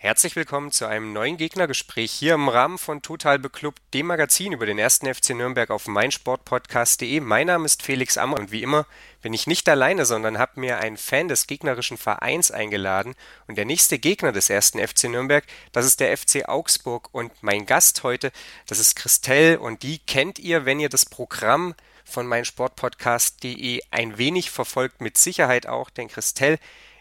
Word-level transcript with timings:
Herzlich 0.00 0.36
willkommen 0.36 0.70
zu 0.70 0.86
einem 0.86 1.12
neuen 1.12 1.38
Gegnergespräch 1.38 2.12
hier 2.12 2.34
im 2.34 2.48
Rahmen 2.48 2.78
von 2.78 3.02
Total 3.02 3.36
Beklubbt, 3.36 3.82
dem 3.94 4.06
Magazin 4.06 4.52
über 4.52 4.64
den 4.64 4.78
ersten 4.78 5.12
FC 5.12 5.30
Nürnberg 5.30 5.70
auf 5.70 5.88
meinsportpodcast.de. 5.88 7.18
Mein 7.18 7.48
Name 7.48 7.66
ist 7.66 7.82
Felix 7.82 8.16
Ammer 8.16 8.38
und 8.38 8.52
wie 8.52 8.62
immer 8.62 8.86
bin 9.22 9.34
ich 9.34 9.48
nicht 9.48 9.68
alleine, 9.68 10.06
sondern 10.06 10.38
habe 10.38 10.60
mir 10.60 10.78
einen 10.78 10.98
Fan 10.98 11.26
des 11.26 11.48
gegnerischen 11.48 11.96
Vereins 11.96 12.52
eingeladen. 12.52 13.16
Und 13.48 13.58
der 13.58 13.64
nächste 13.64 13.98
Gegner 13.98 14.30
des 14.30 14.50
ersten 14.50 14.78
FC 14.78 15.08
Nürnberg, 15.08 15.44
das 15.72 15.84
ist 15.84 15.98
der 15.98 16.16
FC 16.16 16.48
Augsburg. 16.48 17.08
Und 17.10 17.32
mein 17.42 17.66
Gast 17.66 18.04
heute, 18.04 18.30
das 18.68 18.78
ist 18.78 18.94
Christelle 18.94 19.58
und 19.58 19.82
die 19.82 19.98
kennt 19.98 20.38
ihr, 20.38 20.64
wenn 20.64 20.78
ihr 20.78 20.90
das 20.90 21.06
Programm 21.06 21.74
von 22.04 22.24
meinsportpodcast.de 22.28 23.80
ein 23.90 24.16
wenig 24.16 24.52
verfolgt, 24.52 25.00
mit 25.00 25.18
Sicherheit 25.18 25.66
auch, 25.66 25.90
denn 25.90 26.06
Christelle 26.06 26.60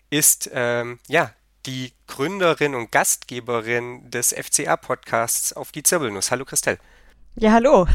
ist 0.09 0.49
ähm, 0.51 0.97
ja 1.07 1.31
die 1.67 1.93
Gründerin 2.17 2.73
und 2.73 2.91
Gastgeberin 2.91 4.09
des 4.09 4.33
FCA-Podcasts 4.33 5.53
auf 5.53 5.71
die 5.71 5.83
Zirbelnuss. 5.83 6.31
Hallo 6.31 6.45
Christelle. 6.45 6.79
Ja, 7.35 7.51
hallo. 7.51 7.85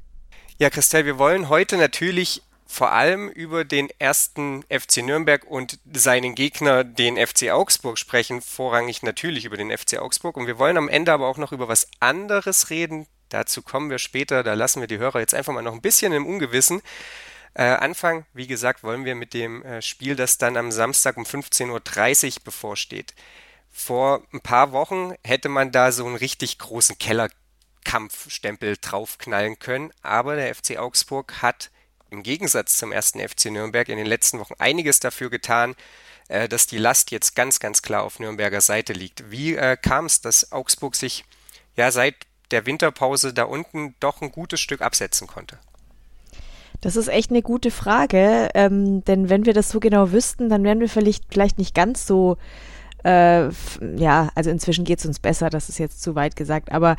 ja, 0.58 0.70
Christelle, 0.70 1.04
wir 1.04 1.18
wollen 1.18 1.50
heute 1.50 1.76
natürlich 1.76 2.42
vor 2.66 2.92
allem 2.92 3.28
über 3.28 3.66
den 3.66 3.90
ersten 3.98 4.62
FC 4.70 5.02
Nürnberg 5.02 5.44
und 5.44 5.78
seinen 5.92 6.34
Gegner, 6.34 6.84
den 6.84 7.18
FC 7.18 7.50
Augsburg, 7.50 7.98
sprechen. 7.98 8.40
Vorrangig 8.40 9.02
natürlich 9.02 9.44
über 9.44 9.58
den 9.58 9.70
FC 9.70 9.98
Augsburg. 9.98 10.38
Und 10.38 10.46
wir 10.46 10.58
wollen 10.58 10.78
am 10.78 10.88
Ende 10.88 11.12
aber 11.12 11.26
auch 11.26 11.36
noch 11.36 11.52
über 11.52 11.68
was 11.68 11.86
anderes 12.00 12.70
reden. 12.70 13.06
Dazu 13.28 13.60
kommen 13.60 13.90
wir 13.90 13.98
später. 13.98 14.42
Da 14.42 14.54
lassen 14.54 14.80
wir 14.80 14.88
die 14.88 14.96
Hörer 14.96 15.20
jetzt 15.20 15.34
einfach 15.34 15.52
mal 15.52 15.60
noch 15.60 15.74
ein 15.74 15.82
bisschen 15.82 16.14
im 16.14 16.24
Ungewissen. 16.24 16.80
Äh, 17.52 17.64
Anfang, 17.64 18.24
wie 18.32 18.46
gesagt, 18.46 18.82
wollen 18.84 19.04
wir 19.04 19.14
mit 19.14 19.34
dem 19.34 19.62
äh, 19.64 19.82
Spiel, 19.82 20.16
das 20.16 20.38
dann 20.38 20.56
am 20.56 20.72
Samstag 20.72 21.18
um 21.18 21.24
15.30 21.24 22.38
Uhr 22.38 22.42
bevorsteht. 22.42 23.12
Vor 23.78 24.22
ein 24.32 24.40
paar 24.40 24.72
Wochen 24.72 25.12
hätte 25.22 25.50
man 25.50 25.70
da 25.70 25.92
so 25.92 26.06
einen 26.06 26.16
richtig 26.16 26.58
großen 26.58 26.96
Kellerkampfstempel 26.96 28.78
draufknallen 28.80 29.58
können, 29.58 29.92
aber 30.00 30.34
der 30.34 30.52
FC 30.54 30.78
Augsburg 30.78 31.42
hat 31.42 31.70
im 32.08 32.22
Gegensatz 32.22 32.78
zum 32.78 32.90
ersten 32.90 33.20
FC 33.20 33.50
Nürnberg 33.50 33.90
in 33.90 33.98
den 33.98 34.06
letzten 34.06 34.40
Wochen 34.40 34.54
einiges 34.58 34.98
dafür 34.98 35.28
getan, 35.28 35.76
äh, 36.28 36.48
dass 36.48 36.66
die 36.66 36.78
Last 36.78 37.10
jetzt 37.10 37.36
ganz, 37.36 37.60
ganz 37.60 37.82
klar 37.82 38.02
auf 38.02 38.18
Nürnberger 38.18 38.62
Seite 38.62 38.94
liegt. 38.94 39.30
Wie 39.30 39.54
äh, 39.54 39.76
kam 39.76 40.06
es, 40.06 40.22
dass 40.22 40.52
Augsburg 40.52 40.96
sich 40.96 41.26
ja 41.76 41.90
seit 41.90 42.14
der 42.52 42.64
Winterpause 42.64 43.34
da 43.34 43.44
unten 43.44 43.94
doch 44.00 44.22
ein 44.22 44.32
gutes 44.32 44.58
Stück 44.58 44.80
absetzen 44.80 45.26
konnte? 45.26 45.58
Das 46.80 46.96
ist 46.96 47.08
echt 47.08 47.30
eine 47.30 47.42
gute 47.42 47.70
Frage, 47.70 48.48
ähm, 48.54 49.04
denn 49.04 49.28
wenn 49.28 49.44
wir 49.44 49.52
das 49.52 49.68
so 49.68 49.80
genau 49.80 50.12
wüssten, 50.12 50.48
dann 50.48 50.64
wären 50.64 50.80
wir 50.80 50.88
vielleicht, 50.88 51.24
vielleicht 51.30 51.58
nicht 51.58 51.74
ganz 51.74 52.06
so, 52.06 52.38
äh, 53.06 53.50
ja, 53.96 54.30
also 54.34 54.50
inzwischen 54.50 54.84
geht 54.84 54.98
es 54.98 55.06
uns 55.06 55.20
besser, 55.20 55.48
das 55.48 55.68
ist 55.68 55.78
jetzt 55.78 56.02
zu 56.02 56.16
weit 56.16 56.34
gesagt, 56.34 56.72
aber 56.72 56.96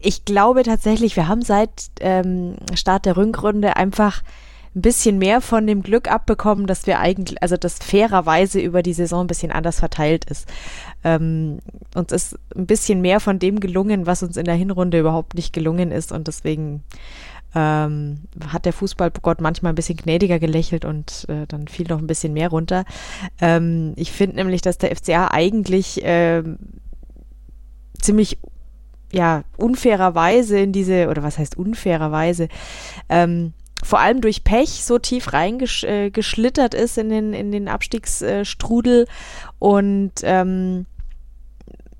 ich 0.00 0.24
glaube 0.24 0.62
tatsächlich, 0.62 1.16
wir 1.16 1.28
haben 1.28 1.42
seit 1.42 1.70
ähm, 2.00 2.56
Start 2.74 3.04
der 3.04 3.16
Rückrunde 3.16 3.76
einfach 3.76 4.22
ein 4.74 4.82
bisschen 4.82 5.18
mehr 5.18 5.40
von 5.40 5.66
dem 5.66 5.82
Glück 5.82 6.10
abbekommen, 6.10 6.66
dass 6.66 6.86
wir 6.86 6.98
eigentlich, 6.98 7.40
also 7.42 7.56
dass 7.56 7.78
fairerweise 7.78 8.60
über 8.60 8.82
die 8.82 8.92
Saison 8.92 9.24
ein 9.24 9.28
bisschen 9.28 9.52
anders 9.52 9.78
verteilt 9.78 10.24
ist. 10.24 10.48
Ähm, 11.04 11.58
uns 11.94 12.10
ist 12.10 12.38
ein 12.56 12.66
bisschen 12.66 13.00
mehr 13.00 13.20
von 13.20 13.38
dem 13.38 13.60
gelungen, 13.60 14.06
was 14.06 14.22
uns 14.22 14.36
in 14.36 14.46
der 14.46 14.56
Hinrunde 14.56 14.98
überhaupt 14.98 15.34
nicht 15.34 15.52
gelungen 15.52 15.92
ist 15.92 16.12
und 16.12 16.26
deswegen 16.26 16.82
ähm, 17.54 18.20
hat 18.48 18.64
der 18.64 18.72
Fußballgott 18.72 19.40
manchmal 19.40 19.72
ein 19.72 19.76
bisschen 19.76 19.96
gnädiger 19.96 20.38
gelächelt 20.38 20.84
und 20.84 21.26
äh, 21.28 21.46
dann 21.46 21.68
fiel 21.68 21.86
noch 21.88 21.98
ein 21.98 22.06
bisschen 22.06 22.32
mehr 22.32 22.48
runter. 22.48 22.84
Ähm, 23.40 23.92
ich 23.96 24.12
finde 24.12 24.36
nämlich, 24.36 24.62
dass 24.62 24.78
der 24.78 24.94
FCA 24.94 25.28
eigentlich 25.28 26.04
äh, 26.04 26.42
ziemlich 28.00 28.38
ja, 29.12 29.44
unfairerweise 29.56 30.58
in 30.58 30.72
diese, 30.72 31.08
oder 31.08 31.22
was 31.22 31.38
heißt 31.38 31.56
unfairerweise, 31.56 32.48
ähm, 33.08 33.52
vor 33.82 34.00
allem 34.00 34.20
durch 34.20 34.44
Pech 34.44 34.84
so 34.84 34.98
tief 34.98 35.32
reingeschlittert 35.32 36.74
äh, 36.74 36.82
ist 36.82 36.98
in 36.98 37.10
den, 37.10 37.32
in 37.34 37.52
den 37.52 37.68
Abstiegsstrudel 37.68 39.06
und 39.58 40.12
ähm, 40.22 40.86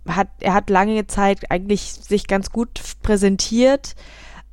hat, 0.09 0.29
er 0.41 0.55
hat 0.55 0.71
lange 0.71 1.07
Zeit 1.07 1.51
eigentlich 1.51 1.93
sich 1.93 2.27
ganz 2.27 2.51
gut 2.51 2.81
präsentiert, 3.03 3.95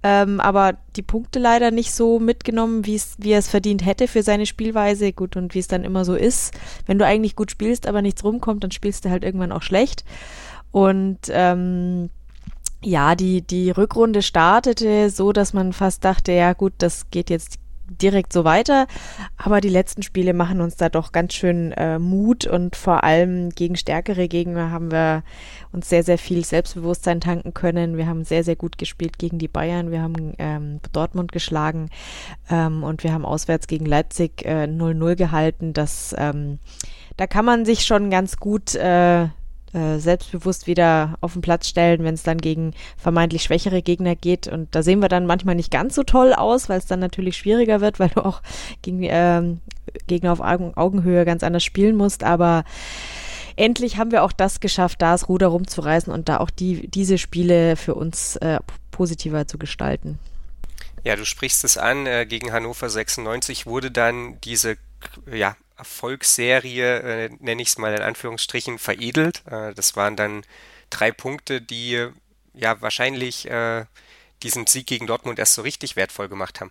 ähm, 0.03 0.39
aber 0.39 0.77
die 0.95 1.03
Punkte 1.03 1.39
leider 1.39 1.69
nicht 1.71 1.93
so 1.93 2.19
mitgenommen, 2.19 2.85
wie 2.85 3.31
er 3.31 3.39
es 3.39 3.47
verdient 3.47 3.85
hätte 3.85 4.07
für 4.07 4.23
seine 4.23 4.45
Spielweise. 4.45 5.13
Gut, 5.13 5.35
und 5.35 5.53
wie 5.53 5.59
es 5.59 5.67
dann 5.67 5.83
immer 5.83 6.05
so 6.05 6.15
ist, 6.15 6.53
wenn 6.87 6.97
du 6.97 7.05
eigentlich 7.05 7.35
gut 7.35 7.51
spielst, 7.51 7.87
aber 7.87 8.01
nichts 8.01 8.23
rumkommt, 8.23 8.63
dann 8.63 8.71
spielst 8.71 9.05
du 9.05 9.09
halt 9.09 9.23
irgendwann 9.23 9.51
auch 9.51 9.61
schlecht. 9.61 10.03
Und 10.71 11.19
ähm, 11.29 12.09
ja, 12.83 13.15
die, 13.15 13.41
die 13.41 13.69
Rückrunde 13.69 14.21
startete 14.21 15.09
so, 15.09 15.33
dass 15.33 15.53
man 15.53 15.73
fast 15.73 16.03
dachte, 16.03 16.31
ja 16.31 16.53
gut, 16.53 16.73
das 16.79 17.11
geht 17.11 17.29
jetzt 17.29 17.59
direkt 17.97 18.33
so 18.33 18.43
weiter. 18.43 18.87
Aber 19.37 19.61
die 19.61 19.69
letzten 19.69 20.03
Spiele 20.03 20.33
machen 20.33 20.61
uns 20.61 20.75
da 20.75 20.89
doch 20.89 21.11
ganz 21.11 21.33
schön 21.33 21.71
äh, 21.73 21.99
Mut 21.99 22.45
und 22.45 22.75
vor 22.75 23.03
allem 23.03 23.49
gegen 23.49 23.75
stärkere 23.75 24.27
Gegner 24.27 24.71
haben 24.71 24.91
wir 24.91 25.23
uns 25.71 25.89
sehr, 25.89 26.03
sehr 26.03 26.17
viel 26.17 26.45
Selbstbewusstsein 26.45 27.21
tanken 27.21 27.53
können. 27.53 27.97
Wir 27.97 28.07
haben 28.07 28.23
sehr, 28.23 28.43
sehr 28.43 28.55
gut 28.55 28.77
gespielt 28.77 29.17
gegen 29.17 29.39
die 29.39 29.47
Bayern. 29.47 29.91
Wir 29.91 30.01
haben 30.01 30.33
ähm, 30.37 30.79
Dortmund 30.91 31.31
geschlagen 31.31 31.89
ähm, 32.49 32.83
und 32.83 33.03
wir 33.03 33.13
haben 33.13 33.25
auswärts 33.25 33.67
gegen 33.67 33.85
Leipzig 33.85 34.43
0-0 34.45 35.11
äh, 35.11 35.15
gehalten. 35.15 35.73
Das, 35.73 36.15
ähm, 36.17 36.59
da 37.17 37.27
kann 37.27 37.45
man 37.45 37.65
sich 37.65 37.85
schon 37.85 38.09
ganz 38.09 38.37
gut 38.37 38.75
äh, 38.75 39.27
äh, 39.73 39.99
selbstbewusst 39.99 40.67
wieder 40.67 41.17
auf 41.21 41.33
den 41.33 41.41
Platz 41.41 41.67
stellen, 41.67 42.03
wenn 42.03 42.13
es 42.13 42.23
dann 42.23 42.39
gegen 42.39 42.73
vermeintlich 42.97 43.43
schwächere 43.43 43.81
Gegner 43.81 44.15
geht. 44.15 44.47
Und 44.47 44.75
da 44.75 44.83
sehen 44.83 45.01
wir 45.01 45.09
dann 45.09 45.25
manchmal 45.25 45.55
nicht 45.55 45.71
ganz 45.71 45.95
so 45.95 46.03
toll 46.03 46.33
aus, 46.33 46.69
weil 46.69 46.77
es 46.77 46.87
dann 46.87 46.99
natürlich 46.99 47.37
schwieriger 47.37 47.81
wird, 47.81 47.99
weil 47.99 48.09
du 48.09 48.25
auch 48.25 48.41
gegen 48.81 49.03
ähm, 49.03 49.61
Gegner 50.07 50.33
auf 50.33 50.39
Augen, 50.39 50.75
Augenhöhe 50.75 51.25
ganz 51.25 51.43
anders 51.43 51.63
spielen 51.63 51.95
musst. 51.95 52.23
Aber 52.23 52.63
endlich 53.55 53.97
haben 53.97 54.11
wir 54.11 54.23
auch 54.23 54.31
das 54.31 54.59
geschafft, 54.59 55.01
da 55.01 55.13
das 55.13 55.29
Ruder 55.29 55.47
rumzureißen 55.47 56.11
und 56.11 56.29
da 56.29 56.37
auch 56.37 56.49
die, 56.49 56.87
diese 56.87 57.17
Spiele 57.17 57.75
für 57.75 57.95
uns 57.95 58.35
äh, 58.37 58.59
positiver 58.91 59.47
zu 59.47 59.57
gestalten. 59.57 60.19
Ja, 61.03 61.15
du 61.15 61.25
sprichst 61.25 61.63
es 61.63 61.77
an, 61.77 62.05
äh, 62.05 62.25
gegen 62.27 62.51
Hannover 62.51 62.89
96 62.89 63.65
wurde 63.65 63.89
dann 63.89 64.39
diese 64.41 64.77
ja, 65.31 65.55
Erfolgsserie, 65.81 66.99
äh, 66.99 67.29
nenne 67.39 67.61
ich 67.61 67.69
es 67.69 67.77
mal 67.79 67.93
in 67.93 68.03
Anführungsstrichen, 68.03 68.77
veredelt. 68.77 69.41
Äh, 69.47 69.73
das 69.73 69.95
waren 69.95 70.15
dann 70.15 70.43
drei 70.91 71.11
Punkte, 71.11 71.59
die 71.59 72.07
ja 72.53 72.81
wahrscheinlich 72.81 73.49
äh, 73.49 73.85
diesen 74.43 74.67
Sieg 74.67 74.85
gegen 74.85 75.07
Dortmund 75.07 75.39
erst 75.39 75.55
so 75.55 75.63
richtig 75.63 75.95
wertvoll 75.95 76.29
gemacht 76.29 76.61
haben. 76.61 76.69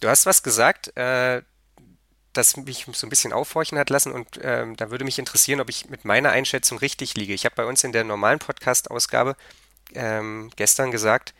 Du 0.00 0.08
hast 0.08 0.26
was 0.26 0.44
gesagt, 0.44 0.96
äh, 0.96 1.42
das 2.32 2.56
mich 2.56 2.86
so 2.92 3.06
ein 3.06 3.10
bisschen 3.10 3.32
aufhorchen 3.32 3.78
hat 3.78 3.90
lassen 3.90 4.12
und 4.12 4.38
ähm, 4.42 4.76
da 4.76 4.90
würde 4.90 5.04
mich 5.04 5.18
interessieren, 5.18 5.60
ob 5.60 5.68
ich 5.68 5.90
mit 5.90 6.04
meiner 6.04 6.30
Einschätzung 6.30 6.78
richtig 6.78 7.14
liege. 7.16 7.34
Ich 7.34 7.44
habe 7.44 7.56
bei 7.56 7.64
uns 7.64 7.84
in 7.84 7.92
der 7.92 8.04
normalen 8.04 8.38
Podcast-Ausgabe 8.38 9.36
ähm, 9.94 10.50
gestern 10.56 10.92
gesagt, 10.92 11.34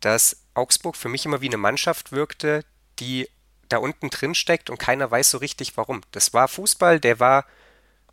dass 0.00 0.36
Augsburg 0.54 0.96
für 0.96 1.08
mich 1.08 1.24
immer 1.24 1.40
wie 1.40 1.48
eine 1.48 1.56
Mannschaft 1.56 2.12
wirkte, 2.12 2.64
die 2.98 3.28
da 3.70 3.78
unten 3.78 4.10
drin 4.10 4.34
steckt 4.34 4.68
und 4.68 4.78
keiner 4.78 5.10
weiß 5.10 5.30
so 5.30 5.38
richtig 5.38 5.76
warum. 5.76 6.02
Das 6.12 6.34
war 6.34 6.48
Fußball, 6.48 7.00
der 7.00 7.20
war 7.20 7.44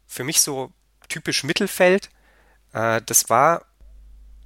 für 0.05 0.23
mich 0.23 0.41
so 0.41 0.71
typisch 1.09 1.43
Mittelfeld. 1.43 2.09
Äh, 2.73 3.01
das 3.05 3.29
war 3.29 3.65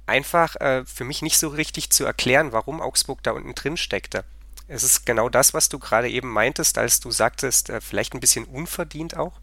einfach 0.06 0.56
äh, 0.56 0.84
für 0.84 1.04
mich 1.04 1.22
nicht 1.22 1.38
so 1.38 1.48
richtig 1.48 1.90
zu 1.90 2.04
erklären, 2.04 2.52
warum 2.52 2.80
Augsburg 2.80 3.22
da 3.22 3.32
unten 3.32 3.54
drin 3.54 3.76
steckte. 3.76 4.24
Es 4.68 4.82
ist 4.82 5.04
genau 5.04 5.28
das, 5.28 5.54
was 5.54 5.68
du 5.68 5.78
gerade 5.78 6.08
eben 6.08 6.30
meintest, 6.30 6.78
als 6.78 7.00
du 7.00 7.10
sagtest, 7.10 7.70
äh, 7.70 7.80
vielleicht 7.80 8.14
ein 8.14 8.20
bisschen 8.20 8.44
unverdient 8.44 9.16
auch. 9.16 9.34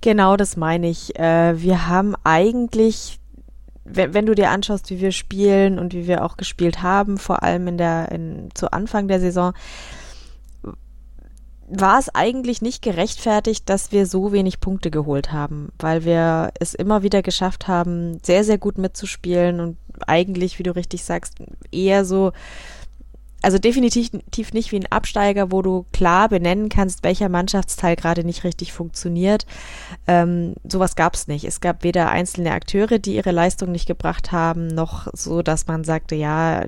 Genau, 0.00 0.38
das 0.38 0.56
meine 0.56 0.88
ich. 0.88 1.08
Wir 1.18 1.86
haben 1.86 2.14
eigentlich 2.24 3.20
wenn, 3.84 4.14
wenn, 4.14 4.26
du 4.26 4.34
dir 4.34 4.50
anschaust, 4.50 4.90
wie 4.90 5.00
wir 5.00 5.12
spielen 5.12 5.78
und 5.78 5.92
wie 5.92 6.06
wir 6.06 6.24
auch 6.24 6.36
gespielt 6.36 6.82
haben, 6.82 7.18
vor 7.18 7.42
allem 7.42 7.66
in 7.68 7.78
der, 7.78 8.10
in, 8.12 8.48
zu 8.54 8.72
Anfang 8.72 9.08
der 9.08 9.20
Saison, 9.20 9.52
war 11.70 11.98
es 11.98 12.12
eigentlich 12.14 12.62
nicht 12.62 12.82
gerechtfertigt, 12.82 13.68
dass 13.68 13.92
wir 13.92 14.06
so 14.06 14.32
wenig 14.32 14.60
Punkte 14.60 14.90
geholt 14.90 15.32
haben, 15.32 15.70
weil 15.78 16.04
wir 16.04 16.50
es 16.58 16.74
immer 16.74 17.02
wieder 17.02 17.22
geschafft 17.22 17.68
haben, 17.68 18.18
sehr, 18.22 18.44
sehr 18.44 18.58
gut 18.58 18.76
mitzuspielen 18.76 19.60
und 19.60 19.76
eigentlich, 20.06 20.58
wie 20.58 20.64
du 20.64 20.74
richtig 20.74 21.04
sagst, 21.04 21.36
eher 21.70 22.04
so 22.04 22.32
also 23.42 23.58
definitiv 23.58 24.52
nicht 24.52 24.72
wie 24.72 24.76
ein 24.76 24.92
Absteiger, 24.92 25.50
wo 25.50 25.62
du 25.62 25.86
klar 25.92 26.28
benennen 26.28 26.68
kannst, 26.68 27.02
welcher 27.04 27.28
Mannschaftsteil 27.28 27.96
gerade 27.96 28.24
nicht 28.24 28.44
richtig 28.44 28.72
funktioniert. 28.72 29.46
Ähm, 30.06 30.54
sowas 30.68 30.94
gab 30.94 31.14
es 31.14 31.26
nicht. 31.26 31.44
Es 31.44 31.60
gab 31.60 31.82
weder 31.82 32.10
einzelne 32.10 32.52
Akteure, 32.52 32.98
die 32.98 33.16
ihre 33.16 33.30
Leistung 33.30 33.72
nicht 33.72 33.86
gebracht 33.86 34.32
haben, 34.32 34.66
noch 34.66 35.08
so, 35.14 35.40
dass 35.42 35.66
man 35.66 35.84
sagte, 35.84 36.14
ja, 36.16 36.66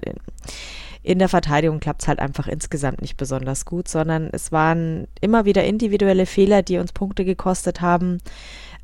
in 1.02 1.18
der 1.18 1.28
Verteidigung 1.28 1.80
klappt 1.80 2.02
es 2.02 2.08
halt 2.08 2.20
einfach 2.20 2.46
insgesamt 2.46 3.02
nicht 3.02 3.16
besonders 3.16 3.64
gut, 3.64 3.88
sondern 3.88 4.28
es 4.32 4.52
waren 4.52 5.08
immer 5.20 5.44
wieder 5.44 5.64
individuelle 5.64 6.26
Fehler, 6.26 6.62
die 6.62 6.78
uns 6.78 6.92
Punkte 6.92 7.24
gekostet 7.24 7.80
haben, 7.80 8.18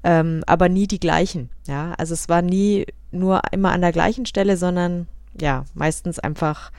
ähm, 0.03 0.43
aber 0.47 0.69
nie 0.69 0.87
die 0.87 1.01
gleichen. 1.01 1.51
Ja, 1.67 1.95
also 1.97 2.15
es 2.15 2.29
war 2.29 2.43
nie 2.43 2.87
nur 3.13 3.43
immer 3.53 3.73
an 3.73 3.81
der 3.81 3.93
gleichen 3.93 4.27
Stelle, 4.27 4.57
sondern 4.57 5.07
ja, 5.41 5.65
meistens 5.75 6.19
einfach 6.19 6.73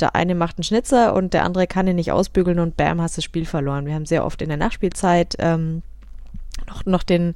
der 0.00 0.14
eine 0.14 0.34
macht 0.34 0.56
einen 0.56 0.64
Schnitzer 0.64 1.14
und 1.14 1.34
der 1.34 1.44
andere 1.44 1.66
kann 1.66 1.86
ihn 1.86 1.96
nicht 1.96 2.12
ausbügeln 2.12 2.58
und 2.58 2.76
bam, 2.76 3.00
hast 3.00 3.18
das 3.18 3.24
Spiel 3.24 3.44
verloren. 3.44 3.86
Wir 3.86 3.94
haben 3.94 4.06
sehr 4.06 4.24
oft 4.24 4.40
in 4.42 4.48
der 4.48 4.56
Nachspielzeit 4.56 5.36
ähm, 5.38 5.82
noch, 6.68 6.84
noch 6.86 7.02
den, 7.02 7.34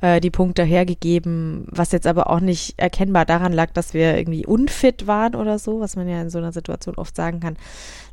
äh, 0.00 0.20
die 0.20 0.30
Punkte 0.30 0.62
hergegeben, 0.62 1.66
was 1.70 1.92
jetzt 1.92 2.06
aber 2.06 2.30
auch 2.30 2.40
nicht 2.40 2.74
erkennbar 2.78 3.24
daran 3.24 3.52
lag, 3.52 3.72
dass 3.72 3.94
wir 3.94 4.16
irgendwie 4.16 4.46
unfit 4.46 5.06
waren 5.06 5.34
oder 5.34 5.58
so, 5.58 5.80
was 5.80 5.96
man 5.96 6.08
ja 6.08 6.20
in 6.20 6.30
so 6.30 6.38
einer 6.38 6.52
Situation 6.52 6.96
oft 6.96 7.16
sagen 7.16 7.40
kann, 7.40 7.56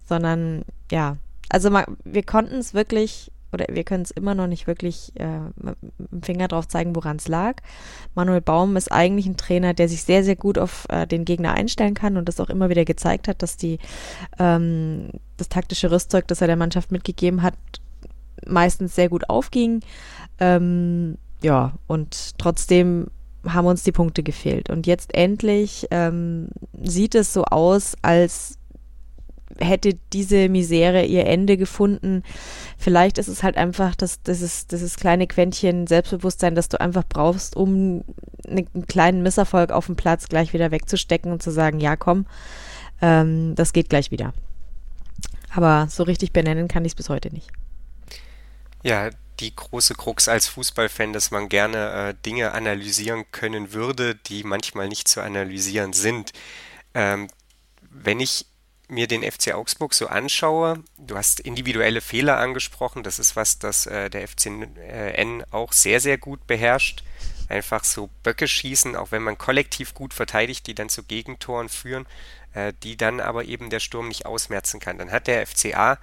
sondern 0.08 0.64
ja, 0.92 1.18
also 1.50 1.70
man, 1.70 1.86
wir 2.04 2.24
konnten 2.24 2.56
es 2.56 2.74
wirklich 2.74 3.32
oder 3.54 3.66
wir 3.70 3.84
können 3.84 4.04
es 4.04 4.12
immer 4.12 4.36
noch 4.36 4.48
nicht 4.48 4.68
wirklich 4.68 5.14
äh, 5.16 5.40
mit 5.56 5.78
dem 6.12 6.22
Finger 6.22 6.48
drauf 6.50 6.68
zeigen, 6.68 6.96
woran 6.96 7.16
es 7.16 7.30
lag. 7.30 7.56
Manuel 8.14 8.42
Baum 8.42 8.76
ist 8.76 8.92
eigentlich 8.92 9.26
ein 9.26 9.38
Trainer, 9.38 9.74
der 9.74 9.88
sich 9.88 10.04
sehr, 10.04 10.24
sehr 10.24 10.36
gut 10.36 10.58
auf 10.58 10.86
äh, 10.90 11.08
den 11.08 11.24
Gegner 11.24 11.54
einstellen 11.54 11.94
kann 11.94 12.18
und 12.18 12.28
das 12.28 12.42
auch 12.42 12.50
immer 12.50 12.70
wieder 12.70 12.84
gezeigt 12.84 13.28
hat, 13.28 13.42
dass 13.42 13.56
die 13.56 13.80
ähm, 14.38 15.12
das 15.38 15.48
taktische 15.48 15.92
Rüstzeug, 15.92 16.28
das 16.28 16.42
er 16.42 16.48
der 16.48 16.58
Mannschaft 16.58 16.92
mitgegeben 16.92 17.42
hat, 17.42 17.56
meistens 18.46 18.96
sehr 18.96 19.10
gut 19.10 19.30
aufging. 19.30 19.82
Ähm, 20.40 21.18
ja, 21.42 21.74
und 21.88 22.38
trotzdem 22.38 23.08
haben 23.46 23.68
uns 23.68 23.84
die 23.84 23.92
Punkte 23.92 24.24
gefehlt. 24.24 24.70
Und 24.70 24.88
jetzt 24.88 25.16
endlich 25.16 25.88
ähm, 25.92 26.50
sieht 26.82 27.16
es 27.16 27.34
so 27.34 27.44
aus, 27.46 27.96
als 28.02 28.58
hätte 29.60 29.98
diese 30.14 30.50
Misere 30.50 31.06
ihr 31.06 31.26
Ende 31.26 31.58
gefunden. 31.58 32.24
Vielleicht 32.78 33.18
ist 33.18 33.28
es 33.28 33.44
halt 33.44 33.58
einfach 33.58 33.96
das, 33.96 34.22
dieses, 34.22 34.68
dieses 34.68 34.98
kleine 34.98 35.28
Quäntchen 35.28 35.88
Selbstbewusstsein, 35.88 36.56
das 36.56 36.70
du 36.70 36.80
einfach 36.80 37.04
brauchst, 37.08 37.56
um 37.56 38.04
einen 38.48 38.88
kleinen 38.88 39.24
Misserfolg 39.24 39.72
auf 39.72 39.88
dem 39.88 39.96
Platz 39.96 40.28
gleich 40.28 40.54
wieder 40.54 40.72
wegzustecken 40.72 41.32
und 41.32 41.42
zu 41.42 41.52
sagen, 41.52 41.80
ja 41.80 41.96
komm, 41.96 42.26
ähm, 43.02 43.56
das 43.56 43.74
geht 43.74 43.90
gleich 43.90 44.12
wieder. 44.12 44.34
Aber 45.54 45.88
so 45.90 46.04
richtig 46.04 46.34
benennen 46.34 46.68
kann 46.68 46.86
ich 46.86 46.92
es 46.92 46.96
bis 46.96 47.10
heute 47.10 47.34
nicht. 47.34 47.50
Ja, 48.84 49.10
die 49.40 49.56
große 49.56 49.96
Krux 49.96 50.28
als 50.28 50.48
Fußballfan, 50.48 51.14
dass 51.14 51.32
man 51.32 51.50
gerne 51.50 52.10
äh, 52.10 52.24
Dinge 52.26 52.54
analysieren 52.54 53.26
können 53.32 53.74
würde, 53.74 54.16
die 54.16 54.44
manchmal 54.44 54.88
nicht 54.88 55.08
zu 55.08 55.22
analysieren 55.22 55.94
sind. 55.94 56.34
Ähm, 56.94 57.28
wenn 57.82 58.20
ich 58.20 58.46
mir 58.90 59.08
den 59.08 59.30
FC 59.30 59.54
Augsburg 59.54 59.94
so 59.94 60.08
anschaue, 60.08 60.84
du 60.98 61.18
hast 61.18 61.40
individuelle 61.40 62.02
Fehler 62.02 62.38
angesprochen, 62.38 63.04
das 63.04 63.20
ist 63.20 63.36
was, 63.36 63.60
das 63.60 63.86
äh, 63.86 64.10
der 64.10 64.28
FCN 64.28 65.44
auch 65.52 65.74
sehr, 65.74 66.00
sehr 66.00 66.18
gut 66.18 66.48
beherrscht. 66.48 67.04
Einfach 67.50 67.84
so 67.84 68.10
Böcke 68.24 68.48
schießen, 68.48 68.96
auch 68.96 69.12
wenn 69.12 69.24
man 69.24 69.38
kollektiv 69.38 69.94
gut 69.94 70.14
verteidigt, 70.14 70.68
die 70.68 70.76
dann 70.76 70.90
zu 70.90 71.04
Gegentoren 71.04 71.70
führen, 71.70 72.06
äh, 72.54 72.74
die 72.84 72.98
dann 72.98 73.20
aber 73.20 73.46
eben 73.46 73.70
der 73.70 73.80
Sturm 73.80 74.08
nicht 74.08 74.26
ausmerzen 74.26 74.80
kann. 74.80 74.98
Dann 74.98 75.12
hat 75.12 75.28
der 75.28 75.46
FCA 75.46 75.98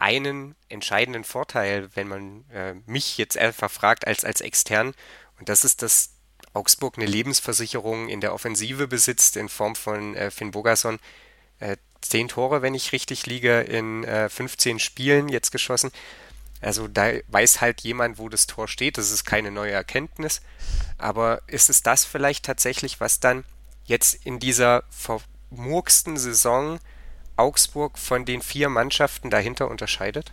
einen 0.00 0.56
entscheidenden 0.68 1.24
Vorteil, 1.24 1.88
wenn 1.94 2.08
man 2.08 2.44
äh, 2.50 2.74
mich 2.86 3.18
jetzt 3.18 3.38
einfach 3.38 3.70
fragt 3.70 4.06
als, 4.06 4.24
als 4.24 4.40
extern, 4.40 4.94
und 5.38 5.48
das 5.48 5.64
ist, 5.64 5.82
dass 5.82 6.10
Augsburg 6.52 6.98
eine 6.98 7.06
Lebensversicherung 7.06 8.08
in 8.08 8.20
der 8.20 8.34
Offensive 8.34 8.88
besitzt 8.88 9.36
in 9.36 9.48
Form 9.48 9.76
von 9.76 10.14
äh, 10.14 10.30
Finn 10.30 10.50
Bogason, 10.50 10.98
äh, 11.60 11.76
zehn 12.00 12.28
Tore, 12.28 12.62
wenn 12.62 12.74
ich 12.74 12.92
richtig 12.92 13.26
liege, 13.26 13.60
in 13.60 14.04
äh, 14.04 14.28
15 14.28 14.78
Spielen 14.78 15.28
jetzt 15.28 15.50
geschossen. 15.50 15.90
Also 16.60 16.88
da 16.88 17.12
weiß 17.28 17.60
halt 17.60 17.80
jemand, 17.82 18.18
wo 18.18 18.28
das 18.28 18.46
Tor 18.46 18.68
steht. 18.68 18.98
Das 18.98 19.10
ist 19.10 19.24
keine 19.24 19.50
neue 19.50 19.72
Erkenntnis. 19.72 20.42
Aber 20.98 21.42
ist 21.46 21.70
es 21.70 21.82
das 21.82 22.04
vielleicht 22.04 22.44
tatsächlich, 22.44 23.00
was 23.00 23.20
dann 23.20 23.44
jetzt 23.84 24.26
in 24.26 24.38
dieser 24.38 24.84
vermurksten 24.90 26.16
Saison 26.18 26.78
Augsburg 27.40 27.98
von 27.98 28.24
den 28.24 28.42
vier 28.42 28.68
Mannschaften 28.68 29.30
dahinter 29.30 29.70
unterscheidet? 29.70 30.32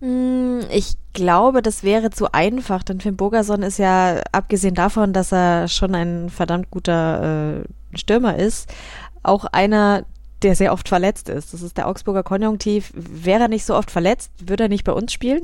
Hm, 0.00 0.60
ich 0.70 0.96
glaube, 1.12 1.62
das 1.62 1.82
wäre 1.82 2.10
zu 2.10 2.32
einfach, 2.32 2.82
denn 2.82 3.00
Finn 3.00 3.16
Bogerson 3.16 3.62
ist 3.62 3.78
ja, 3.78 4.20
abgesehen 4.32 4.74
davon, 4.74 5.12
dass 5.12 5.32
er 5.32 5.68
schon 5.68 5.94
ein 5.94 6.30
verdammt 6.30 6.70
guter 6.70 7.62
äh, 7.62 7.96
Stürmer 7.96 8.36
ist, 8.36 8.68
auch 9.22 9.44
einer, 9.46 10.04
der 10.42 10.56
sehr 10.56 10.72
oft 10.72 10.88
verletzt 10.88 11.28
ist. 11.28 11.54
Das 11.54 11.62
ist 11.62 11.78
der 11.78 11.88
Augsburger 11.88 12.22
Konjunktiv. 12.22 12.92
Wäre 12.94 13.42
er 13.42 13.48
nicht 13.48 13.64
so 13.64 13.74
oft 13.74 13.90
verletzt, 13.90 14.30
würde 14.40 14.64
er 14.64 14.68
nicht 14.68 14.84
bei 14.84 14.92
uns 14.92 15.12
spielen. 15.12 15.42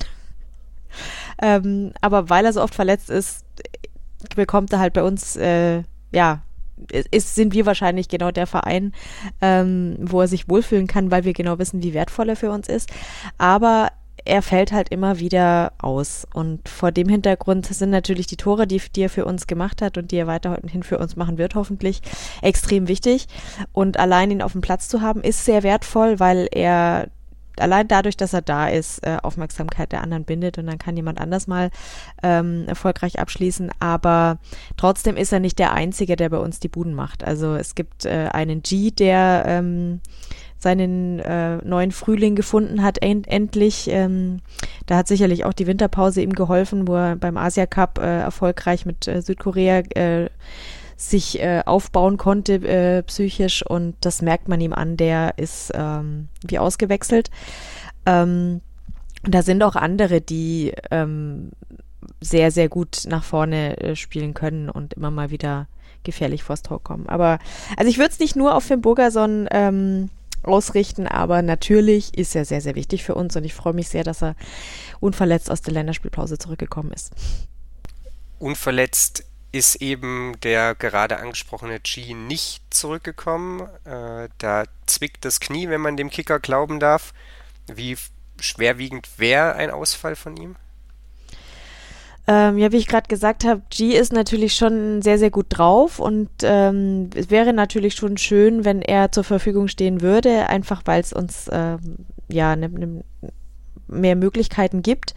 ähm, 1.43 1.93
aber 2.01 2.29
weil 2.29 2.45
er 2.45 2.53
so 2.53 2.63
oft 2.63 2.75
verletzt 2.75 3.09
ist, 3.09 3.45
bekommt 4.35 4.73
er 4.73 4.81
halt 4.81 4.93
bei 4.93 5.03
uns, 5.03 5.37
äh, 5.37 5.85
ja, 6.13 6.43
ist, 7.11 7.35
sind 7.35 7.55
wir 7.55 7.67
wahrscheinlich 7.67 8.09
genau 8.09 8.31
der 8.31 8.47
Verein, 8.47 8.93
ähm, 9.41 9.97
wo 10.01 10.21
er 10.21 10.29
sich 10.29 10.49
wohlfühlen 10.49 10.87
kann, 10.87 11.11
weil 11.11 11.25
wir 11.25 11.33
genau 11.33 11.59
wissen, 11.59 11.83
wie 11.83 11.95
wertvoll 11.95 12.29
er 12.29 12.37
für 12.37 12.51
uns 12.51 12.69
ist. 12.69 12.91
Aber 13.39 13.91
er 14.25 14.43
fällt 14.43 14.73
halt 14.73 14.91
immer 14.91 15.19
wieder 15.19 15.73
aus. 15.79 16.27
Und 16.33 16.69
vor 16.69 16.93
dem 16.93 17.09
Hintergrund 17.09 17.67
sind 17.67 17.91
natürlich 17.91 18.27
die 18.27 18.37
Tore, 18.37 18.67
die, 18.67 18.81
die, 18.95 19.03
er 19.03 19.11
für 19.11 19.25
uns 19.25 19.47
gemacht 19.47 19.83
hat 19.83 19.99
und 19.99 20.11
die 20.11 20.17
er 20.17 20.27
weiterhin 20.27 20.83
für 20.83 20.99
uns 20.99 21.17
machen 21.17 21.39
wird, 21.39 21.55
hoffentlich 21.55 22.01
extrem 22.43 22.89
wichtig. 22.89 23.27
Und 23.73 23.99
allein 23.99 24.31
ihn 24.31 24.43
auf 24.43 24.53
dem 24.53 24.61
Platz 24.61 24.89
zu 24.89 25.01
haben, 25.01 25.23
ist 25.23 25.45
sehr 25.45 25.63
wertvoll, 25.63 26.21
weil 26.21 26.49
er 26.53 27.09
allein 27.61 27.89
dadurch, 27.89 28.17
dass 28.17 28.33
er 28.33 28.43
da 28.43 28.69
ist, 28.69 29.07
äh, 29.07 29.19
Aufmerksamkeit 29.23 29.93
der 29.93 30.03
anderen 30.03 30.25
bindet 30.25 30.59
und 30.59 30.67
dann 30.67 30.79
kann 30.79 30.97
jemand 30.97 31.21
anders 31.21 31.47
mal 31.47 31.71
ähm, 32.23 32.65
erfolgreich 32.67 33.19
abschließen. 33.19 33.71
Aber 33.79 34.39
trotzdem 34.77 35.17
ist 35.17 35.33
er 35.33 35.41
nicht 35.41 35.59
der 35.59 35.73
Einzige, 35.73 36.17
der 36.17 36.29
bei 36.29 36.39
uns 36.39 36.61
die 36.61 36.69
Buden 36.69 36.95
macht. 36.95 37.25
Also 37.25 37.55
es 37.55 37.75
gibt 37.75 38.05
äh, 38.07 38.29
einen 38.33 38.63
G, 38.63 38.91
der 38.91 39.45
ähm, 39.47 40.01
seinen 40.61 41.21
äh, 41.21 41.57
neuen 41.57 41.91
Frühling 41.91 42.37
gefunden 42.37 42.83
hat, 42.83 43.03
end 43.03 43.27
endlich. 43.29 43.89
Ähm, 43.91 44.41
da 44.87 44.99
hat 44.99 45.09
sicherlich 45.09 45.45
auch 45.45 45.55
die 45.55 45.67
Winterpause 45.67 46.21
ihm 46.21 46.35
geholfen, 46.35 46.87
wo 46.87 46.97
er 46.97 47.17
beim 47.17 47.39
Asia 47.39 47.67
Cup 47.67 47.99
äh, 47.99 48.21
erfolgreich 48.21 48.85
mit 48.85 49.09
äh, 49.09 49.23
Südkorea 49.23 49.79
äh, 49.95 50.29
sich 51.01 51.41
äh, 51.41 51.63
aufbauen 51.65 52.19
konnte 52.19 52.55
äh, 52.57 53.03
psychisch 53.05 53.65
und 53.65 53.97
das 54.03 54.21
merkt 54.21 54.49
man 54.49 54.61
ihm 54.61 54.75
an, 54.75 54.99
der 54.99 55.39
ist 55.39 55.73
ähm, 55.75 56.29
wie 56.47 56.59
ausgewechselt. 56.59 57.31
Ähm, 58.05 58.61
da 59.23 59.43
sind 59.43 59.63
auch 59.63 59.77
andere, 59.77 60.21
die 60.21 60.75
ähm, 60.91 61.53
sehr, 62.21 62.51
sehr 62.51 62.69
gut 62.69 63.05
nach 63.07 63.25
vorne 63.25 63.79
äh, 63.79 63.97
spielen 63.97 64.35
können 64.35 64.69
und 64.69 64.93
immer 64.93 65.11
mal 65.11 65.31
wieder 65.31 65.69
gefährlich 66.03 66.43
vors 66.43 66.63
Tor 66.63 66.83
kommen. 66.83 67.09
Aber 67.09 67.39
also 67.79 67.91
ich 67.91 67.97
würde 67.97 68.11
es 68.11 68.19
nicht 68.19 68.37
nur 68.37 68.55
auf 68.55 68.65
Finn 68.65 68.83
Burgerson 68.83 69.49
ähm, 69.51 70.11
ausrichten, 70.43 71.07
aber 71.07 71.41
natürlich 71.41 72.17
ist 72.17 72.37
er 72.37 72.45
sehr, 72.45 72.61
sehr 72.61 72.75
wichtig 72.75 73.05
für 73.05 73.15
uns 73.15 73.37
und 73.37 73.45
ich 73.45 73.55
freue 73.55 73.73
mich 73.73 73.89
sehr, 73.89 74.05
dass 74.05 74.23
er 74.23 74.37
unverletzt 75.01 75.51
aus 75.51 75.63
der 75.63 75.73
Länderspielpause 75.73 76.37
zurückgekommen 76.37 76.93
ist. 76.93 77.13
Unverletzt 78.39 79.30
ist 79.53 79.77
eben 79.77 80.35
der 80.43 80.75
gerade 80.75 81.19
angesprochene 81.19 81.81
G 81.81 82.15
nicht 82.15 82.63
zurückgekommen. 82.71 83.63
Äh, 83.85 84.29
da 84.39 84.65
zwickt 84.87 85.25
das 85.25 85.41
Knie, 85.41 85.69
wenn 85.69 85.81
man 85.81 85.97
dem 85.97 86.11
Kicker 86.11 86.39
glauben 86.39 86.79
darf. 86.81 87.13
Wie 87.67 87.97
schwerwiegend 88.41 89.09
wäre 89.19 89.55
ein 89.55 89.71
Ausfall 89.71 90.17
von 90.17 90.37
ihm? 90.37 90.57
Ähm, 92.27 92.59
ja, 92.59 92.71
wie 92.71 92.77
ich 92.77 92.87
gerade 92.87 93.09
gesagt 93.09 93.45
habe, 93.45 93.63
G 93.71 93.97
ist 93.97 94.13
natürlich 94.13 94.55
schon 94.55 95.03
sehr, 95.03 95.19
sehr 95.19 95.31
gut 95.31 95.47
drauf 95.49 95.99
und 95.99 96.31
ähm, 96.43 97.11
es 97.17 97.31
wäre 97.31 97.53
natürlich 97.53 97.95
schon 97.95 98.19
schön, 98.19 98.65
wenn 98.65 98.83
er 98.83 99.11
zur 99.11 99.25
Verfügung 99.25 99.67
stehen 99.67 100.01
würde, 100.01 100.49
einfach 100.49 100.83
weil 100.85 101.01
es 101.01 101.13
uns 101.13 101.49
ähm, 101.51 102.07
ja 102.29 102.55
ne, 102.55 102.69
ne, 102.69 103.05
mehr 103.89 104.17
Möglichkeiten 104.17 104.83
gibt. 104.83 105.15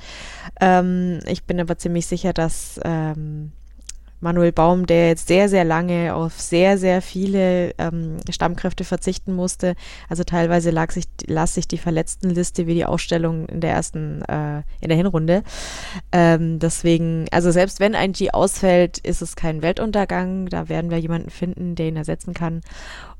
Ähm, 0.59 1.19
ich 1.27 1.43
bin 1.43 1.59
aber 1.59 1.77
ziemlich 1.77 2.07
sicher, 2.07 2.33
dass 2.33 2.79
ähm, 2.83 3.51
Manuel 4.23 4.53
Baum, 4.53 4.87
der 4.87 5.09
jetzt 5.09 5.27
sehr, 5.27 5.49
sehr 5.49 5.65
lange 5.65 6.15
auf 6.15 6.39
sehr, 6.39 6.77
sehr 6.77 7.01
viele 7.01 7.75
ähm, 7.77 8.17
Stammkräfte 8.29 8.85
verzichten 8.85 9.33
musste. 9.33 9.75
Also 10.09 10.23
teilweise 10.23 10.71
lag 10.71 10.91
sich, 10.91 11.05
las 11.27 11.53
sich 11.53 11.67
die 11.67 11.77
Verletztenliste 11.77 12.65
wie 12.65 12.73
die 12.73 12.85
Ausstellung 12.85 13.47
in 13.47 13.59
der 13.59 13.71
ersten, 13.71 14.21
äh, 14.23 14.63
in 14.79 14.87
der 14.87 14.97
Hinrunde. 14.97 15.43
Ähm, 16.11 16.57
deswegen, 16.59 17.25
also 17.31 17.51
selbst 17.51 17.79
wenn 17.79 17.95
ein 17.95 18.13
G 18.13 18.31
ausfällt, 18.31 18.97
ist 18.99 19.21
es 19.21 19.35
kein 19.35 19.61
Weltuntergang. 19.61 20.47
Da 20.47 20.69
werden 20.69 20.89
wir 20.89 20.97
jemanden 20.97 21.29
finden, 21.29 21.75
der 21.75 21.89
ihn 21.89 21.97
ersetzen 21.97 22.33
kann. 22.33 22.61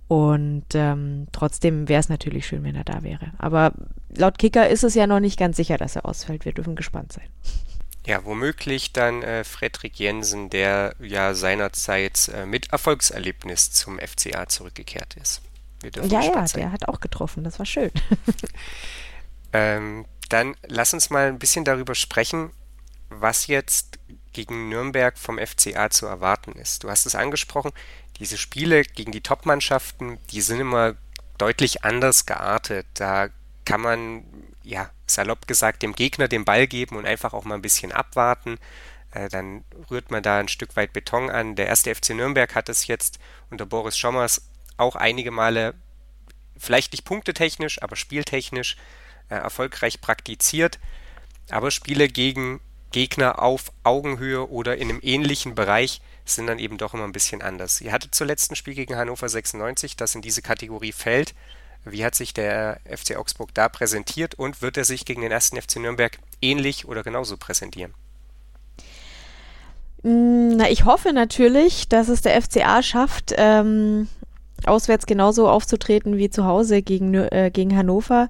Und 0.08 0.66
ähm, 0.74 1.28
trotzdem 1.32 1.90
wäre 1.90 2.00
es 2.00 2.10
natürlich 2.10 2.48
schön, 2.48 2.64
wenn 2.64 2.76
er 2.76 2.84
da 2.84 3.04
wäre. 3.04 3.32
Aber 3.40 3.74
laut 4.16 4.38
Kicker 4.38 4.70
ist 4.70 4.84
es 4.84 4.96
ja 4.96 5.08
noch 5.08 5.20
nicht 5.20 5.38
ganz 5.38 5.58
sicher, 5.58 5.78
dass 5.78 5.96
er 5.96 6.06
ausfällt. 6.06 6.46
Wir 6.46 6.54
dürfen 6.54 6.76
gespannt 6.76 7.12
sein. 7.12 7.28
Ja, 8.06 8.26
womöglich 8.26 8.92
dann 8.92 9.24
äh, 9.24 9.44
Fredrik 9.44 9.98
Jensen, 9.98 10.50
der 10.50 10.96
ja 11.00 11.34
seinerzeit 11.34 12.30
äh, 12.34 12.46
mit 12.46 12.72
Erfolgserlebnis 12.72 13.72
zum 13.72 13.98
FCA 13.98 14.48
zurückgekehrt 14.48 15.16
ist. 15.16 15.42
ja, 15.84 16.22
ja, 16.22 16.48
sein. 16.48 16.62
der 16.62 16.72
hat 16.72 16.88
auch 16.88 17.00
getroffen, 17.00 17.44
das 17.44 17.60
war 17.60 17.66
schön. 17.66 17.92
ähm, 19.54 20.06
dann 20.30 20.56
lass 20.68 20.94
uns 20.94 21.10
mal 21.10 21.28
ein 21.28 21.40
bisschen 21.40 21.64
darüber 21.64 21.96
sprechen, 21.96 22.52
was 23.10 23.48
jetzt 23.48 24.00
gegen 24.34 24.70
Nürnberg 24.70 25.18
vom 25.18 25.38
FCA 25.38 25.90
zu 25.90 26.06
erwarten 26.06 26.54
ist. 26.54 26.84
Du 26.84 26.90
hast 26.90 27.06
es 27.06 27.16
angesprochen, 27.16 27.72
diese 28.20 28.38
Spiele 28.38 28.84
gegen 28.84 29.12
die 29.12 29.22
Top-Mannschaften, 29.22 30.18
die 30.32 30.42
sind 30.42 30.60
immer 30.60 30.96
deutlich 31.38 31.84
anders 31.84 32.26
geartet. 32.26 32.86
Da 32.96 33.30
kann 33.66 33.82
man, 33.82 34.24
ja, 34.64 34.90
salopp 35.08 35.48
gesagt, 35.48 35.84
dem 35.84 35.94
Gegner 35.94 36.28
den 36.28 36.46
Ball 36.46 36.68
geben 36.68 36.96
und 36.96 37.06
einfach 37.06 37.34
auch 37.34 37.44
mal 37.44 37.56
ein 37.56 37.62
bisschen 37.62 37.92
abwarten. 37.92 38.58
Äh, 39.12 39.30
dann 39.30 39.64
rührt 39.92 40.12
man 40.12 40.24
da 40.24 40.40
ein 40.40 40.48
Stück 40.48 40.76
weit 40.76 40.94
Beton 40.94 41.30
an. 41.30 41.56
Der 41.56 41.68
erste 41.68 41.94
FC 41.94 42.12
Nürnberg 42.12 42.56
hat 42.56 42.70
es 42.70 42.88
jetzt 42.88 43.20
unter 43.50 43.66
Boris 43.66 43.98
Schommers 43.98 44.50
auch 44.78 44.96
einige 44.96 45.32
Male, 45.32 45.76
vielleicht 46.58 46.94
nicht 46.94 47.06
punktetechnisch, 47.06 47.82
aber 47.82 47.96
spieltechnisch 47.96 48.78
äh, 49.30 49.36
erfolgreich 49.36 50.02
praktiziert. 50.02 50.80
Aber 51.50 51.72
Spiele 51.72 52.08
gegen 52.08 52.62
Gegner 52.92 53.42
auf 53.42 53.72
Augenhöhe 53.84 54.48
oder 54.50 54.78
in 54.78 54.90
einem 54.90 55.00
ähnlichen 55.02 55.56
Bereich 55.56 56.02
sind 56.26 56.48
dann 56.48 56.60
eben 56.60 56.78
doch 56.78 56.94
immer 56.94 57.04
ein 57.04 57.12
bisschen 57.12 57.42
anders. 57.42 57.82
Ihr 57.82 57.92
hattet 57.92 58.16
zuletzt 58.16 58.52
ein 58.52 58.56
Spiel 58.56 58.76
gegen 58.76 58.96
Hannover 58.96 59.28
96, 59.28 59.98
das 59.98 60.16
in 60.16 60.22
diese 60.22 60.42
Kategorie 60.42 60.94
fällt. 60.94 61.34
Wie 61.86 62.06
hat 62.06 62.16
sich 62.16 62.34
der 62.34 62.80
FC 62.86 63.18
Augsburg 63.18 63.54
da 63.54 63.70
präsentiert 63.70 64.36
und 64.36 64.62
wird 64.62 64.78
er 64.78 64.86
sich 64.86 65.06
gegen 65.06 65.22
den 65.22 65.32
ersten 65.32 65.62
FC 65.62 65.78
Nürnberg 65.78 66.18
ähnlich 66.42 66.88
oder 66.88 67.04
genauso 67.04 67.38
präsentieren? 67.38 67.94
Mm, 70.04 70.58
na, 70.58 70.70
ich 70.70 70.86
hoffe 70.86 71.14
natürlich, 71.14 71.90
dass 71.90 72.08
es 72.10 72.22
der 72.22 72.42
FCA 72.42 72.84
schafft, 72.84 73.34
ähm, 73.38 74.08
auswärts 74.66 75.06
genauso 75.06 75.50
aufzutreten 75.50 76.18
wie 76.18 76.30
zu 76.30 76.46
Hause 76.46 76.82
gegen, 76.82 77.14
äh, 77.14 77.52
gegen 77.52 77.76
Hannover. 77.76 78.30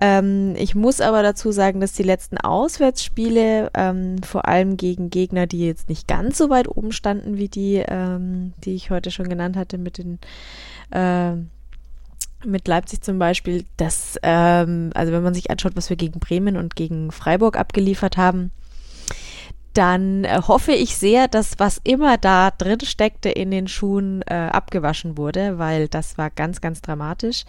Ähm, 0.00 0.54
ich 0.56 0.74
muss 0.74 1.00
aber 1.00 1.22
dazu 1.22 1.52
sagen, 1.52 1.80
dass 1.80 1.92
die 1.92 2.02
letzten 2.02 2.38
Auswärtsspiele, 2.38 3.70
ähm, 3.74 4.22
vor 4.22 4.48
allem 4.48 4.76
gegen 4.76 5.10
Gegner, 5.10 5.46
die 5.46 5.66
jetzt 5.66 5.88
nicht 5.88 6.08
ganz 6.08 6.38
so 6.38 6.50
weit 6.50 6.68
oben 6.68 6.92
standen 6.92 7.36
wie 7.36 7.48
die, 7.48 7.84
ähm, 7.86 8.52
die 8.64 8.74
ich 8.74 8.90
heute 8.90 9.10
schon 9.10 9.28
genannt 9.28 9.56
hatte 9.56 9.78
mit 9.78 9.98
den 9.98 10.18
äh, 10.90 11.36
mit 12.44 12.66
Leipzig 12.68 13.02
zum 13.02 13.18
Beispiel, 13.18 13.64
dass, 13.76 14.18
ähm, 14.22 14.90
also 14.94 15.12
wenn 15.12 15.22
man 15.22 15.34
sich 15.34 15.50
anschaut, 15.50 15.76
was 15.76 15.90
wir 15.90 15.96
gegen 15.96 16.20
Bremen 16.20 16.56
und 16.56 16.76
gegen 16.76 17.12
Freiburg 17.12 17.56
abgeliefert 17.56 18.16
haben, 18.16 18.50
dann 19.74 20.24
äh, 20.24 20.40
hoffe 20.46 20.72
ich 20.72 20.96
sehr, 20.96 21.28
dass 21.28 21.58
was 21.58 21.80
immer 21.84 22.18
da 22.18 22.50
drin 22.50 22.80
steckte 22.80 23.28
in 23.30 23.50
den 23.50 23.68
Schuhen 23.68 24.22
äh, 24.22 24.34
abgewaschen 24.34 25.16
wurde, 25.16 25.58
weil 25.58 25.88
das 25.88 26.18
war 26.18 26.30
ganz, 26.30 26.60
ganz 26.60 26.82
dramatisch. 26.82 27.44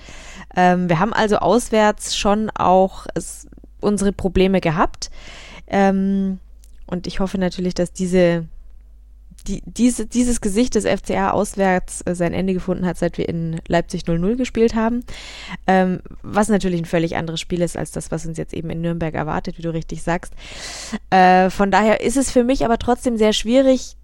Ähm, 0.56 0.88
wir 0.88 1.00
haben 1.00 1.14
also 1.14 1.38
auswärts 1.38 2.16
schon 2.16 2.50
auch 2.52 3.08
es, 3.16 3.48
unsere 3.80 4.12
Probleme 4.12 4.62
gehabt. 4.62 5.10
Ähm, 5.68 6.40
und 6.86 7.08
ich 7.08 7.20
hoffe 7.20 7.38
natürlich, 7.38 7.74
dass 7.74 7.94
diese 7.94 8.46
die, 9.48 9.62
diese, 9.66 10.06
dieses 10.06 10.42
Gesicht 10.42 10.76
des 10.76 10.86
FCA 10.86 11.32
auswärts 11.32 12.02
äh, 12.06 12.16
sein 12.16 12.34
Ende 12.34 12.54
gefunden 12.54 12.86
hat, 12.86 12.98
seit 12.98 13.18
wir 13.18 13.28
in 13.28 13.62
Leipzig 13.68 14.04
0-0 14.04 14.36
gespielt 14.36 14.76
haben. 14.76 15.04
Ähm, 15.68 16.02
was 16.22 16.50
natürlich 16.50 16.82
ein 16.82 16.86
völlig 16.86 17.16
anderes 17.16 17.40
Spiel 17.40 17.62
ist 17.62 17.78
als 17.78 17.92
das, 17.92 18.12
was 18.12 18.26
uns 18.26 18.38
jetzt 18.38 18.54
eben 18.54 18.70
in 18.70 18.82
Nürnberg 18.82 19.14
erwartet, 19.14 19.58
wie 19.58 19.64
du 19.64 19.74
richtig 19.74 20.04
sagst. 20.04 20.34
Äh, 21.10 21.50
von 21.50 21.72
daher 21.72 22.02
ist 22.02 22.18
es 22.18 22.32
für 22.32 22.44
mich 22.44 22.66
aber 22.66 22.78
trotzdem 22.78 23.18
sehr 23.18 23.34
schwierig, 23.34 23.96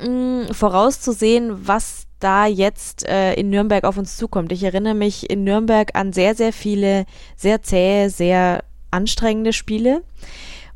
mh, 0.00 0.52
vorauszusehen, 0.52 1.66
was 1.66 2.06
da 2.20 2.46
jetzt 2.46 3.06
äh, 3.06 3.34
in 3.34 3.50
Nürnberg 3.50 3.84
auf 3.84 3.98
uns 3.98 4.16
zukommt. 4.16 4.50
Ich 4.52 4.62
erinnere 4.62 4.94
mich 4.94 5.28
in 5.28 5.44
Nürnberg 5.44 5.94
an 5.94 6.12
sehr, 6.12 6.34
sehr 6.34 6.52
viele 6.52 7.04
sehr 7.36 7.62
zähe, 7.62 8.08
sehr 8.08 8.64
anstrengende 8.90 9.52
Spiele. 9.52 10.02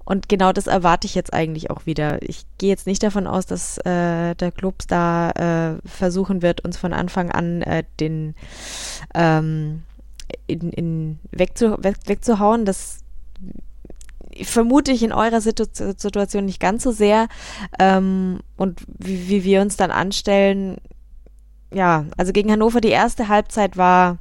Und 0.09 0.31
genau 0.31 0.55
das 0.55 0.67
erwarte 0.67 1.07
ich 1.07 1.15
jetzt 1.15 1.35
eigentlich 1.35 1.69
auch 1.69 1.85
wieder. 1.85 2.23
Ich 2.23 2.47
gehe 2.57 2.71
jetzt 2.71 2.87
nicht 2.87 3.03
davon 3.03 3.27
aus, 3.27 3.45
dass 3.45 3.77
äh, 3.85 4.35
der 4.37 4.53
Club 4.57 4.77
da 4.89 5.33
äh, 5.33 5.87
versuchen 5.87 6.41
wird, 6.41 6.65
uns 6.65 6.79
von 6.79 6.95
Anfang 6.95 7.31
an 7.31 7.61
äh, 7.61 7.85
den 8.01 8.35
ähm, 9.15 9.83
in, 10.47 10.73
in 10.73 11.19
wegzu, 11.31 11.77
weg, 11.83 11.97
wegzuhauen. 12.07 12.65
Das 12.65 13.01
vermute 14.45 14.93
ich 14.93 15.03
in 15.03 15.13
eurer 15.13 15.43
Situ 15.43 15.65
Situation 15.71 16.47
nicht 16.47 16.59
ganz 16.59 16.85
so 16.85 16.91
sehr. 16.91 17.29
Ähm, 17.79 18.41
und 18.57 18.81
wie, 18.87 19.29
wie 19.29 19.45
wir 19.45 19.61
uns 19.61 19.77
dann 19.77 19.91
anstellen, 19.91 20.79
ja, 21.71 22.07
also 22.17 22.33
gegen 22.33 22.51
Hannover 22.51 22.81
die 22.81 22.89
erste 22.89 23.29
Halbzeit 23.29 23.77
war 23.77 24.17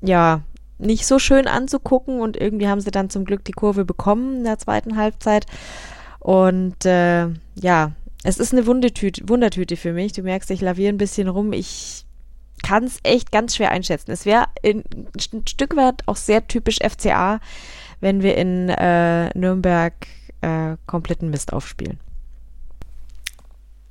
ja 0.00 0.42
nicht 0.78 1.06
so 1.06 1.18
schön 1.18 1.46
anzugucken 1.46 2.20
und 2.20 2.36
irgendwie 2.36 2.68
haben 2.68 2.80
sie 2.80 2.90
dann 2.90 3.10
zum 3.10 3.24
Glück 3.24 3.44
die 3.44 3.52
Kurve 3.52 3.84
bekommen 3.84 4.38
in 4.38 4.44
der 4.44 4.58
zweiten 4.58 4.96
Halbzeit. 4.96 5.46
Und 6.20 6.84
äh, 6.84 7.28
ja, 7.54 7.92
es 8.24 8.38
ist 8.38 8.52
eine 8.52 8.66
Wundertüte, 8.66 9.28
Wundertüte 9.28 9.76
für 9.76 9.92
mich. 9.92 10.12
Du 10.12 10.22
merkst, 10.22 10.50
ich 10.50 10.60
laviere 10.60 10.92
ein 10.92 10.98
bisschen 10.98 11.28
rum. 11.28 11.52
Ich 11.52 12.04
kann 12.62 12.84
es 12.84 12.98
echt 13.02 13.32
ganz 13.32 13.56
schwer 13.56 13.70
einschätzen. 13.70 14.10
Es 14.10 14.26
wäre 14.26 14.46
ein 14.64 14.84
Stück 15.48 15.76
weit 15.76 16.02
auch 16.06 16.16
sehr 16.16 16.46
typisch 16.46 16.78
FCA, 16.82 17.40
wenn 18.00 18.22
wir 18.22 18.36
in 18.36 18.68
äh, 18.68 19.36
Nürnberg 19.38 19.94
äh, 20.40 20.76
kompletten 20.86 21.30
Mist 21.30 21.52
aufspielen 21.52 21.98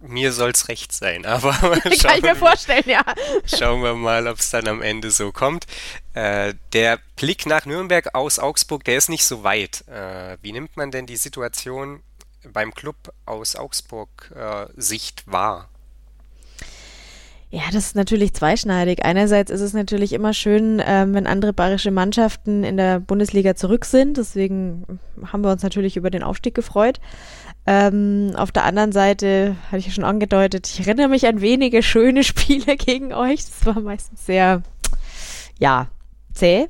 mir 0.07 0.31
soll's 0.31 0.67
recht 0.67 0.91
sein, 0.91 1.25
aber 1.27 1.51
kann 1.53 1.91
ich 1.91 2.21
mir 2.21 2.35
vorstellen, 2.35 2.83
ja. 2.85 3.03
Schauen 3.45 3.83
wir 3.83 3.93
mal, 3.93 4.27
ob 4.27 4.39
es 4.39 4.49
dann 4.49 4.67
am 4.67 4.81
Ende 4.81 5.11
so 5.11 5.31
kommt. 5.31 5.65
Äh, 6.13 6.53
der 6.73 6.99
Blick 7.15 7.45
nach 7.45 7.65
Nürnberg 7.65 8.15
aus 8.15 8.39
Augsburg, 8.39 8.83
der 8.83 8.97
ist 8.97 9.09
nicht 9.09 9.25
so 9.25 9.43
weit. 9.43 9.83
Äh, 9.87 10.37
wie 10.41 10.51
nimmt 10.51 10.77
man 10.77 10.91
denn 10.91 11.05
die 11.05 11.17
Situation 11.17 12.01
beim 12.51 12.73
Club 12.73 13.13
aus 13.25 13.55
Augsburg 13.55 14.31
äh, 14.35 14.67
Sicht 14.75 15.23
wahr? 15.25 15.69
Ja, 17.49 17.61
das 17.71 17.85
ist 17.87 17.95
natürlich 17.95 18.33
zweischneidig. 18.33 19.05
Einerseits 19.05 19.49
ist 19.49 19.61
es 19.61 19.71
natürlich 19.71 20.11
immer 20.11 20.33
schön, 20.33 20.81
ähm, 20.85 21.13
wenn 21.13 21.25
andere 21.25 21.53
bayerische 21.53 21.91
Mannschaften 21.91 22.65
in 22.65 22.75
der 22.75 22.99
Bundesliga 22.99 23.55
zurück 23.55 23.85
sind. 23.85 24.17
Deswegen 24.17 24.99
haben 25.25 25.45
wir 25.45 25.51
uns 25.51 25.63
natürlich 25.63 25.95
über 25.95 26.09
den 26.09 26.23
Aufstieg 26.23 26.53
gefreut. 26.55 26.99
Ähm, 27.69 28.31
auf 28.37 28.53
der 28.53 28.63
anderen 28.63 28.93
Seite, 28.93 29.57
hatte 29.67 29.79
ich 29.79 29.87
ja 29.87 29.91
schon 29.91 30.05
angedeutet, 30.05 30.69
ich 30.69 30.87
erinnere 30.87 31.09
mich 31.09 31.27
an 31.27 31.41
wenige 31.41 31.83
schöne 31.83 32.23
Spiele 32.23 32.77
gegen 32.77 33.13
euch. 33.13 33.45
Das 33.45 33.65
war 33.65 33.81
meistens 33.81 34.25
sehr, 34.25 34.63
ja, 35.59 35.87
zäh. 36.33 36.67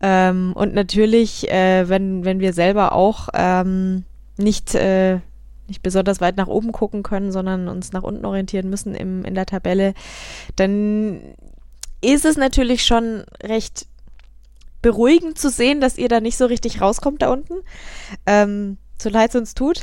Ähm, 0.00 0.52
und 0.54 0.74
natürlich, 0.74 1.50
äh, 1.50 1.88
wenn, 1.90 2.24
wenn 2.24 2.40
wir 2.40 2.54
selber 2.54 2.92
auch 2.92 3.28
ähm, 3.34 4.04
nicht, 4.38 4.74
äh, 4.74 5.20
nicht 5.68 5.82
besonders 5.82 6.22
weit 6.22 6.38
nach 6.38 6.48
oben 6.48 6.72
gucken 6.72 7.02
können, 7.02 7.30
sondern 7.30 7.68
uns 7.68 7.92
nach 7.92 8.02
unten 8.02 8.24
orientieren 8.24 8.70
müssen 8.70 8.94
im, 8.94 9.26
in 9.26 9.34
der 9.34 9.46
Tabelle, 9.46 9.92
dann 10.56 11.20
ist 12.00 12.24
es 12.24 12.36
natürlich 12.38 12.84
schon 12.84 13.24
recht 13.42 13.86
beruhigend 14.80 15.38
zu 15.38 15.50
sehen, 15.50 15.80
dass 15.80 15.98
ihr 15.98 16.08
da 16.08 16.20
nicht 16.20 16.36
so 16.36 16.46
richtig 16.46 16.80
rauskommt 16.80 17.22
da 17.22 17.30
unten. 17.30 17.54
Ähm, 18.26 18.78
so 18.98 19.08
leid 19.08 19.30
es 19.30 19.36
uns 19.36 19.54
tut. 19.54 19.80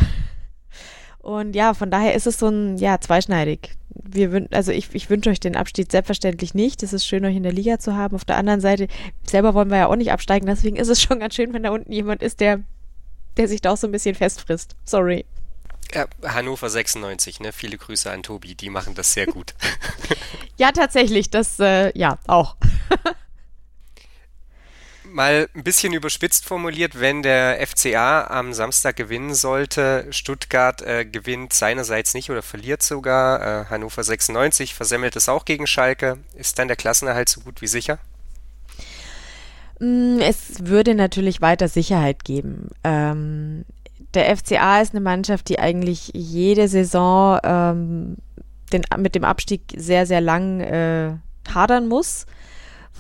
Und 1.20 1.56
ja, 1.56 1.74
von 1.74 1.91
daher 1.91 2.15
ist 2.15 2.25
es 2.25 2.39
so 2.39 2.48
ein, 2.48 2.77
ja, 2.77 3.00
zweischneidig. 3.00 3.77
Wir 3.89 4.48
also 4.51 4.72
ich, 4.72 4.94
ich 4.94 5.10
wünsche 5.10 5.30
euch 5.30 5.39
den 5.39 5.56
Abstieg 5.56 5.91
selbstverständlich 5.91 6.53
nicht. 6.53 6.82
Es 6.82 6.94
ist 6.94 7.06
schön, 7.06 7.25
euch 7.25 7.36
in 7.36 7.44
der 7.44 7.51
Liga 7.51 7.77
zu 7.77 7.96
haben. 7.96 8.15
Auf 8.15 8.25
der 8.25 8.38
anderen 8.38 8.62
Seite, 8.62 8.88
selber 9.24 9.53
wollen 9.53 9.70
wir 9.70 9.77
ja 9.77 9.88
auch 9.88 9.96
nicht 9.96 10.12
absteigen. 10.12 10.48
Deswegen 10.48 10.77
ist 10.77 10.88
es 10.88 11.01
schon 11.01 11.20
ganz 11.20 11.36
schön, 11.36 11.53
wenn 11.53 11.63
da 11.63 11.70
unten 11.70 11.91
jemand 11.91 12.24
ist, 12.24 12.39
der, 12.39 12.62
der 13.38 13.48
sich 13.48 13.62
da 13.62 13.72
auch 13.72 13.77
so 13.77 13.88
ein 13.88 13.91
bisschen 13.91 14.15
festfrisst. 14.15 14.75
Sorry. 14.84 15.25
Ja, 15.94 16.06
Hannover 16.24 16.70
96, 16.70 17.41
ne? 17.41 17.51
Viele 17.51 17.77
Grüße 17.77 18.10
an 18.10 18.24
Tobi, 18.24 18.56
die 18.56 18.70
machen 18.70 18.96
das 18.96 19.13
sehr 19.13 19.25
gut. 19.25 19.53
ja, 20.58 20.72
tatsächlich, 20.72 21.30
das, 21.30 21.60
äh, 21.60 21.98
ja, 21.98 22.18
auch. 22.27 22.56
mal 25.13 25.50
ein 25.56 25.63
bisschen 25.63 25.94
überspitzt 25.94 26.46
formuliert, 26.46 27.00
wenn 27.00 27.22
der 27.22 27.65
FCA 27.65 28.27
am 28.27 28.53
Samstag 28.53 28.96
gewinnen 28.96 29.34
sollte, 29.34 30.08
Stuttgart 30.10 30.82
äh, 30.82 31.06
gewinnt 31.06 31.53
seinerseits 31.53 32.13
nicht 32.13 32.30
oder 32.30 32.41
verliert 32.41 32.82
sogar, 32.82 33.41
äh, 33.41 33.65
Hannover 33.65 34.03
96 34.03 34.74
versemmelt 34.74 35.15
es 35.15 35.30
auch 35.30 35.46
gegen 35.46 35.68
Schalke, 35.68 36.18
ist 36.36 36.60
dann 36.60 36.68
der 36.68 36.77
Klassenerhalt 36.77 37.30
so 37.30 37.41
gut 37.41 37.62
wie 37.62 37.68
sicher? 37.68 38.00
Mm, 39.80 40.20
es 40.20 40.65
würde 40.65 40.96
natürlich 40.96 41.41
weiter 41.41 41.68
Sicherheit 41.68 42.24
geben. 42.24 42.70
Ähm, 42.84 43.65
der 44.13 44.36
FCA 44.36 44.82
ist 44.82 44.94
eine 44.94 45.01
Mannschaft, 45.01 45.50
die 45.50 45.60
eigentlich 45.60 46.12
jede 46.13 46.68
Saison 46.68 47.39
ähm, 47.44 48.18
den, 48.72 48.84
mit 48.98 49.15
dem 49.15 49.24
Abstieg 49.24 49.62
sehr, 49.75 50.06
sehr 50.06 50.22
lang 50.22 50.60
äh, 50.60 51.13
hadern 51.53 51.88
muss. 51.88 52.25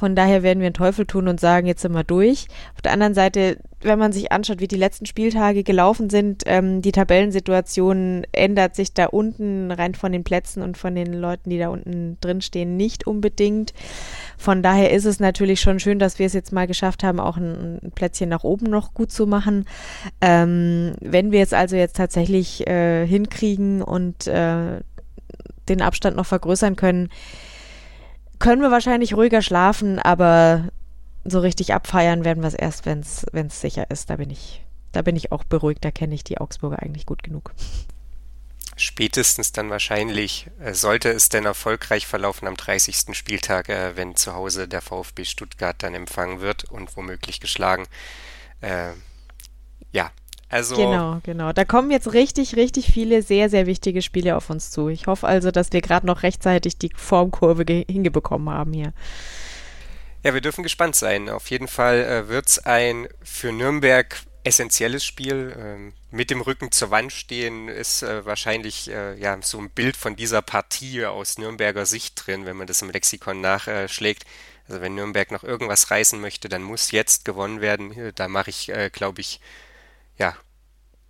Von 0.01 0.15
daher 0.15 0.41
werden 0.41 0.61
wir 0.61 0.65
einen 0.65 0.73
Teufel 0.73 1.05
tun 1.05 1.27
und 1.27 1.39
sagen, 1.39 1.67
jetzt 1.67 1.83
sind 1.83 1.93
wir 1.93 2.03
durch. 2.03 2.47
Auf 2.73 2.81
der 2.81 2.91
anderen 2.91 3.13
Seite, 3.13 3.59
wenn 3.81 3.99
man 3.99 4.11
sich 4.11 4.31
anschaut, 4.31 4.59
wie 4.59 4.67
die 4.67 4.75
letzten 4.75 5.05
Spieltage 5.05 5.61
gelaufen 5.61 6.09
sind, 6.09 6.41
ähm, 6.47 6.81
die 6.81 6.91
Tabellensituation 6.91 8.25
ändert 8.31 8.75
sich 8.75 8.95
da 8.95 9.05
unten 9.05 9.69
rein 9.69 9.93
von 9.93 10.11
den 10.11 10.23
Plätzen 10.23 10.63
und 10.63 10.75
von 10.75 10.95
den 10.95 11.13
Leuten, 11.13 11.51
die 11.51 11.59
da 11.59 11.69
unten 11.69 12.17
drin 12.19 12.41
stehen, 12.41 12.77
nicht 12.77 13.05
unbedingt. 13.05 13.75
Von 14.39 14.63
daher 14.63 14.89
ist 14.89 15.05
es 15.05 15.19
natürlich 15.19 15.61
schon 15.61 15.79
schön, 15.79 15.99
dass 15.99 16.17
wir 16.17 16.25
es 16.25 16.33
jetzt 16.33 16.51
mal 16.51 16.65
geschafft 16.65 17.03
haben, 17.03 17.19
auch 17.19 17.37
ein, 17.37 17.79
ein 17.83 17.91
Plätzchen 17.91 18.29
nach 18.29 18.43
oben 18.43 18.71
noch 18.71 18.95
gut 18.95 19.11
zu 19.11 19.27
machen. 19.27 19.65
Ähm, 20.19 20.93
wenn 20.99 21.31
wir 21.31 21.43
es 21.43 21.53
also 21.53 21.75
jetzt 21.75 21.97
tatsächlich 21.97 22.65
äh, 22.65 23.05
hinkriegen 23.05 23.83
und 23.83 24.25
äh, 24.25 24.79
den 25.69 25.81
Abstand 25.83 26.17
noch 26.17 26.25
vergrößern 26.25 26.75
können, 26.75 27.09
können 28.41 28.61
wir 28.61 28.71
wahrscheinlich 28.71 29.13
ruhiger 29.13 29.41
schlafen, 29.41 29.99
aber 29.99 30.69
so 31.23 31.39
richtig 31.39 31.73
abfeiern 31.73 32.25
werden 32.25 32.43
wir 32.43 32.47
es 32.47 32.53
erst, 32.53 32.85
wenn 32.85 32.99
es 32.99 33.61
sicher 33.61 33.89
ist. 33.89 34.09
Da 34.09 34.17
bin 34.17 34.29
ich, 34.29 34.65
da 34.91 35.01
bin 35.01 35.15
ich 35.15 35.31
auch 35.31 35.43
beruhigt. 35.43 35.85
Da 35.85 35.91
kenne 35.91 36.15
ich 36.15 36.23
die 36.23 36.39
Augsburger 36.39 36.81
eigentlich 36.81 37.05
gut 37.05 37.23
genug. 37.23 37.53
Spätestens 38.75 39.51
dann 39.51 39.69
wahrscheinlich, 39.69 40.49
äh, 40.59 40.73
sollte 40.73 41.09
es 41.09 41.29
denn 41.29 41.45
erfolgreich 41.45 42.07
verlaufen 42.07 42.47
am 42.47 42.57
30. 42.57 43.13
Spieltag, 43.15 43.69
äh, 43.69 43.95
wenn 43.95 44.15
zu 44.15 44.33
Hause 44.33 44.67
der 44.67 44.81
VfB 44.81 45.23
Stuttgart 45.23 45.75
dann 45.83 45.93
empfangen 45.93 46.41
wird 46.41 46.63
und 46.63 46.97
womöglich 46.97 47.39
geschlagen. 47.41 47.85
Äh, 48.61 48.93
ja, 49.91 50.11
also 50.51 50.75
genau, 50.75 51.19
genau. 51.23 51.53
Da 51.53 51.63
kommen 51.63 51.91
jetzt 51.91 52.13
richtig, 52.13 52.57
richtig 52.57 52.91
viele 52.91 53.21
sehr, 53.21 53.49
sehr 53.49 53.65
wichtige 53.65 54.01
Spiele 54.01 54.35
auf 54.35 54.49
uns 54.49 54.69
zu. 54.69 54.89
Ich 54.89 55.07
hoffe 55.07 55.25
also, 55.25 55.49
dass 55.49 55.71
wir 55.71 55.81
gerade 55.81 56.05
noch 56.05 56.23
rechtzeitig 56.23 56.77
die 56.77 56.91
Formkurve 56.93 57.63
hingebekommen 57.63 58.49
haben 58.53 58.73
hier. 58.73 58.93
Ja, 60.23 60.33
wir 60.33 60.41
dürfen 60.41 60.61
gespannt 60.63 60.95
sein. 60.95 61.29
Auf 61.29 61.49
jeden 61.49 61.69
Fall 61.69 62.03
äh, 62.03 62.27
wird 62.27 62.47
es 62.47 62.59
ein 62.59 63.07
für 63.23 63.51
Nürnberg 63.51 64.21
essentielles 64.43 65.05
Spiel. 65.05 65.55
Ähm, 65.57 65.93
mit 66.11 66.29
dem 66.29 66.41
Rücken 66.41 66.71
zur 66.71 66.91
Wand 66.91 67.13
stehen 67.13 67.69
ist 67.69 68.03
äh, 68.03 68.25
wahrscheinlich 68.25 68.91
äh, 68.91 69.17
ja 69.17 69.37
so 69.41 69.57
ein 69.57 69.69
Bild 69.69 69.95
von 69.95 70.15
dieser 70.15 70.41
Partie 70.41 71.05
aus 71.05 71.37
Nürnberger 71.37 71.85
Sicht 71.85 72.27
drin, 72.27 72.45
wenn 72.45 72.57
man 72.57 72.67
das 72.67 72.81
im 72.81 72.91
Lexikon 72.91 73.39
nachschlägt. 73.41 74.25
Also 74.67 74.81
wenn 74.81 74.95
Nürnberg 74.95 75.31
noch 75.31 75.43
irgendwas 75.43 75.91
reißen 75.91 76.19
möchte, 76.19 76.49
dann 76.49 76.61
muss 76.61 76.91
jetzt 76.91 77.25
gewonnen 77.25 77.61
werden. 77.61 78.11
Da 78.15 78.27
mache 78.27 78.49
ich, 78.49 78.69
äh, 78.69 78.89
glaube 78.91 79.21
ich, 79.21 79.39
ja, 80.21 80.35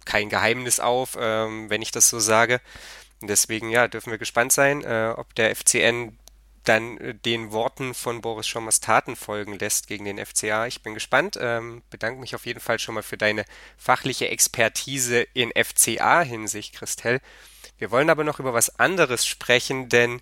kein 0.05 0.29
Geheimnis 0.29 0.79
auf, 0.79 1.17
ähm, 1.19 1.69
wenn 1.69 1.81
ich 1.81 1.91
das 1.91 2.09
so 2.09 2.19
sage. 2.19 2.61
Deswegen, 3.21 3.69
ja, 3.69 3.89
dürfen 3.89 4.11
wir 4.11 4.17
gespannt 4.17 4.53
sein, 4.53 4.83
äh, 4.83 5.13
ob 5.15 5.35
der 5.35 5.53
FCN 5.53 6.17
dann 6.63 6.97
äh, 6.97 7.13
den 7.13 7.51
Worten 7.51 7.93
von 7.93 8.21
Boris 8.21 8.47
Schommers 8.47 8.79
Taten 8.79 9.17
folgen 9.17 9.59
lässt 9.59 9.87
gegen 9.87 10.05
den 10.05 10.25
FCA. 10.25 10.65
Ich 10.65 10.81
bin 10.81 10.93
gespannt. 10.93 11.37
Ähm, 11.41 11.83
bedanke 11.89 12.21
mich 12.21 12.35
auf 12.35 12.45
jeden 12.45 12.61
Fall 12.61 12.79
schon 12.79 12.95
mal 12.95 13.03
für 13.03 13.17
deine 13.17 13.43
fachliche 13.77 14.29
Expertise 14.29 15.27
in 15.33 15.51
FCA-Hinsicht, 15.51 16.73
Christel. 16.73 17.19
Wir 17.77 17.91
wollen 17.91 18.09
aber 18.09 18.23
noch 18.23 18.39
über 18.39 18.53
was 18.53 18.79
anderes 18.79 19.27
sprechen, 19.27 19.89
denn 19.89 20.21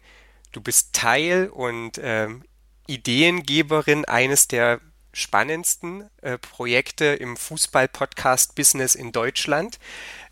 du 0.52 0.62
bist 0.62 0.94
Teil 0.94 1.50
und 1.50 2.00
ähm, 2.02 2.44
Ideengeberin 2.88 4.06
eines 4.06 4.48
der 4.48 4.82
spannendsten 5.14 6.10
äh, 6.22 6.38
Projekte 6.38 7.06
im 7.06 7.38
Fußball-Podcast-Business 7.38 8.96
in 8.96 9.12
Deutschland. 9.12 9.80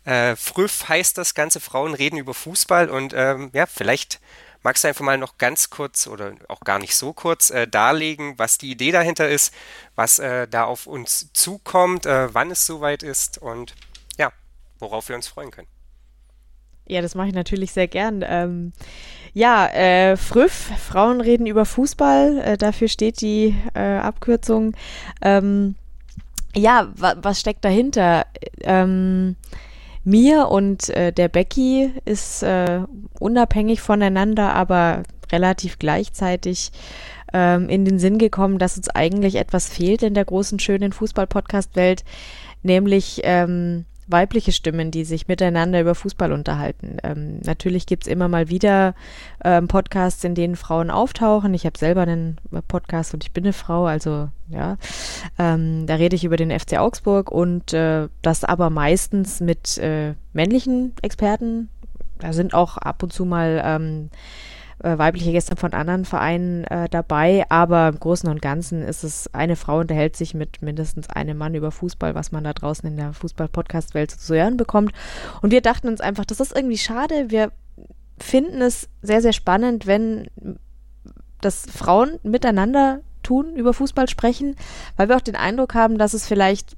Äh, 0.04 0.36
Früff 0.36 0.88
heißt 0.88 1.18
das 1.18 1.34
Ganze, 1.34 1.60
Frauen 1.60 1.94
reden 1.94 2.18
über 2.18 2.34
Fußball 2.34 2.88
und 2.88 3.12
ähm, 3.14 3.50
ja, 3.52 3.66
vielleicht 3.66 4.20
magst 4.62 4.84
du 4.84 4.88
einfach 4.88 5.04
mal 5.04 5.18
noch 5.18 5.38
ganz 5.38 5.70
kurz 5.70 6.06
oder 6.06 6.34
auch 6.48 6.60
gar 6.60 6.78
nicht 6.78 6.94
so 6.94 7.12
kurz 7.12 7.50
äh, 7.50 7.66
darlegen, 7.66 8.38
was 8.38 8.58
die 8.58 8.70
Idee 8.70 8.90
dahinter 8.90 9.28
ist, 9.28 9.52
was 9.94 10.18
äh, 10.18 10.48
da 10.48 10.64
auf 10.64 10.86
uns 10.86 11.32
zukommt, 11.32 12.06
äh, 12.06 12.32
wann 12.34 12.50
es 12.50 12.66
soweit 12.66 13.02
ist 13.02 13.38
und 13.38 13.74
ja, 14.18 14.32
worauf 14.78 15.08
wir 15.08 15.16
uns 15.16 15.28
freuen 15.28 15.50
können. 15.50 15.68
Ja, 16.86 17.02
das 17.02 17.14
mache 17.14 17.28
ich 17.28 17.34
natürlich 17.34 17.72
sehr 17.72 17.86
gern. 17.86 18.24
Ähm, 18.26 18.72
ja, 19.32 19.66
äh, 19.66 20.16
Früff, 20.16 20.70
Frauen 20.78 21.20
reden 21.20 21.46
über 21.46 21.64
Fußball, 21.64 22.38
äh, 22.38 22.56
dafür 22.56 22.88
steht 22.88 23.20
die 23.20 23.54
äh, 23.74 23.98
Abkürzung. 23.98 24.74
Ähm, 25.22 25.74
ja, 26.54 26.88
wa 26.96 27.14
was 27.20 27.40
steckt 27.40 27.64
dahinter? 27.64 28.26
Ähm, 28.62 29.36
mir 30.04 30.48
und 30.48 30.88
äh, 30.90 31.12
der 31.12 31.28
Becky 31.28 31.92
ist 32.04 32.42
äh, 32.42 32.80
unabhängig 33.20 33.80
voneinander, 33.80 34.54
aber 34.54 35.02
relativ 35.30 35.78
gleichzeitig 35.78 36.72
ähm, 37.32 37.68
in 37.68 37.84
den 37.84 37.98
Sinn 37.98 38.18
gekommen, 38.18 38.58
dass 38.58 38.76
uns 38.76 38.88
eigentlich 38.88 39.36
etwas 39.36 39.68
fehlt 39.68 40.02
in 40.02 40.14
der 40.14 40.24
großen, 40.24 40.58
schönen 40.58 40.92
Fußball-Podcast-Welt, 40.92 42.04
nämlich 42.62 43.20
ähm, 43.24 43.84
weibliche 44.08 44.52
Stimmen, 44.52 44.90
die 44.90 45.04
sich 45.04 45.28
miteinander 45.28 45.80
über 45.80 45.94
Fußball 45.94 46.32
unterhalten. 46.32 46.96
Ähm, 47.02 47.40
natürlich 47.44 47.86
gibt's 47.86 48.06
immer 48.06 48.28
mal 48.28 48.48
wieder 48.48 48.94
ähm, 49.44 49.68
Podcasts, 49.68 50.24
in 50.24 50.34
denen 50.34 50.56
Frauen 50.56 50.90
auftauchen. 50.90 51.54
Ich 51.54 51.66
habe 51.66 51.78
selber 51.78 52.02
einen 52.02 52.38
Podcast 52.66 53.14
und 53.14 53.24
ich 53.24 53.32
bin 53.32 53.44
eine 53.44 53.52
Frau, 53.52 53.86
also 53.86 54.28
ja, 54.48 54.78
ähm, 55.38 55.86
da 55.86 55.96
rede 55.96 56.16
ich 56.16 56.24
über 56.24 56.36
den 56.36 56.58
FC 56.58 56.78
Augsburg 56.78 57.30
und 57.30 57.72
äh, 57.72 58.08
das 58.22 58.44
aber 58.44 58.70
meistens 58.70 59.40
mit 59.40 59.78
äh, 59.78 60.14
männlichen 60.32 60.94
Experten. 61.02 61.68
Da 62.18 62.32
sind 62.32 62.54
auch 62.54 62.78
ab 62.78 63.02
und 63.02 63.12
zu 63.12 63.24
mal 63.24 63.62
ähm, 63.64 64.10
äh, 64.82 64.96
weibliche 64.98 65.32
Gäste 65.32 65.56
von 65.56 65.72
anderen 65.72 66.04
Vereinen 66.04 66.64
äh, 66.64 66.88
dabei, 66.88 67.44
aber 67.48 67.88
im 67.88 67.98
Großen 67.98 68.28
und 68.28 68.42
Ganzen 68.42 68.82
ist 68.82 69.04
es, 69.04 69.32
eine 69.34 69.56
Frau 69.56 69.80
unterhält 69.80 70.16
sich 70.16 70.34
mit 70.34 70.62
mindestens 70.62 71.10
einem 71.10 71.38
Mann 71.38 71.54
über 71.54 71.70
Fußball, 71.70 72.14
was 72.14 72.32
man 72.32 72.44
da 72.44 72.52
draußen 72.52 72.88
in 72.88 72.96
der 72.96 73.12
Fußball-Podcast-Welt 73.12 74.10
zu 74.10 74.34
hören 74.34 74.56
bekommt. 74.56 74.92
Und 75.42 75.50
wir 75.50 75.60
dachten 75.60 75.88
uns 75.88 76.00
einfach, 76.00 76.24
das 76.24 76.40
ist 76.40 76.54
irgendwie 76.54 76.78
schade. 76.78 77.26
Wir 77.28 77.52
finden 78.18 78.60
es 78.62 78.88
sehr, 79.02 79.22
sehr 79.22 79.32
spannend, 79.32 79.86
wenn 79.86 80.28
das 81.40 81.66
Frauen 81.66 82.18
miteinander 82.22 83.00
tun, 83.22 83.56
über 83.56 83.72
Fußball 83.72 84.08
sprechen, 84.08 84.56
weil 84.96 85.08
wir 85.08 85.16
auch 85.16 85.20
den 85.20 85.36
Eindruck 85.36 85.74
haben, 85.74 85.98
dass 85.98 86.14
es 86.14 86.26
vielleicht 86.26 86.76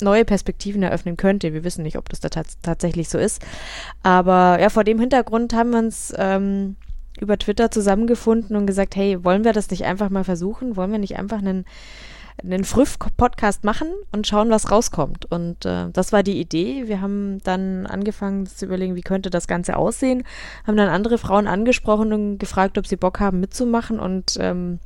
neue 0.00 0.24
Perspektiven 0.24 0.82
eröffnen 0.82 1.16
könnte. 1.16 1.52
Wir 1.52 1.64
wissen 1.64 1.82
nicht, 1.82 1.96
ob 1.96 2.08
das 2.08 2.20
da 2.20 2.28
tatsächlich 2.28 3.08
so 3.08 3.18
ist. 3.18 3.42
Aber 4.02 4.58
ja, 4.60 4.68
vor 4.68 4.84
dem 4.84 4.98
Hintergrund 4.98 5.54
haben 5.54 5.70
wir 5.70 5.78
uns 5.78 6.12
ähm, 6.16 6.76
über 7.20 7.38
Twitter 7.38 7.70
zusammengefunden 7.70 8.56
und 8.56 8.66
gesagt, 8.66 8.96
hey, 8.96 9.22
wollen 9.24 9.44
wir 9.44 9.52
das 9.52 9.70
nicht 9.70 9.84
einfach 9.84 10.10
mal 10.10 10.24
versuchen? 10.24 10.76
Wollen 10.76 10.92
wir 10.92 10.98
nicht 10.98 11.18
einfach 11.18 11.38
einen, 11.38 11.64
einen 12.42 12.64
Früff-Podcast 12.64 13.64
machen 13.64 13.88
und 14.12 14.26
schauen, 14.26 14.50
was 14.50 14.70
rauskommt? 14.70 15.30
Und 15.30 15.64
äh, 15.64 15.90
das 15.92 16.12
war 16.12 16.22
die 16.22 16.40
Idee. 16.40 16.84
Wir 16.86 17.00
haben 17.00 17.38
dann 17.44 17.86
angefangen 17.86 18.46
zu 18.46 18.64
überlegen, 18.64 18.96
wie 18.96 19.02
könnte 19.02 19.30
das 19.30 19.46
Ganze 19.46 19.76
aussehen, 19.76 20.24
haben 20.66 20.76
dann 20.76 20.88
andere 20.88 21.18
Frauen 21.18 21.46
angesprochen 21.46 22.12
und 22.12 22.38
gefragt, 22.38 22.78
ob 22.78 22.86
sie 22.86 22.96
Bock 22.96 23.20
haben 23.20 23.40
mitzumachen 23.40 24.00
und 24.00 24.36
ähm, 24.40 24.78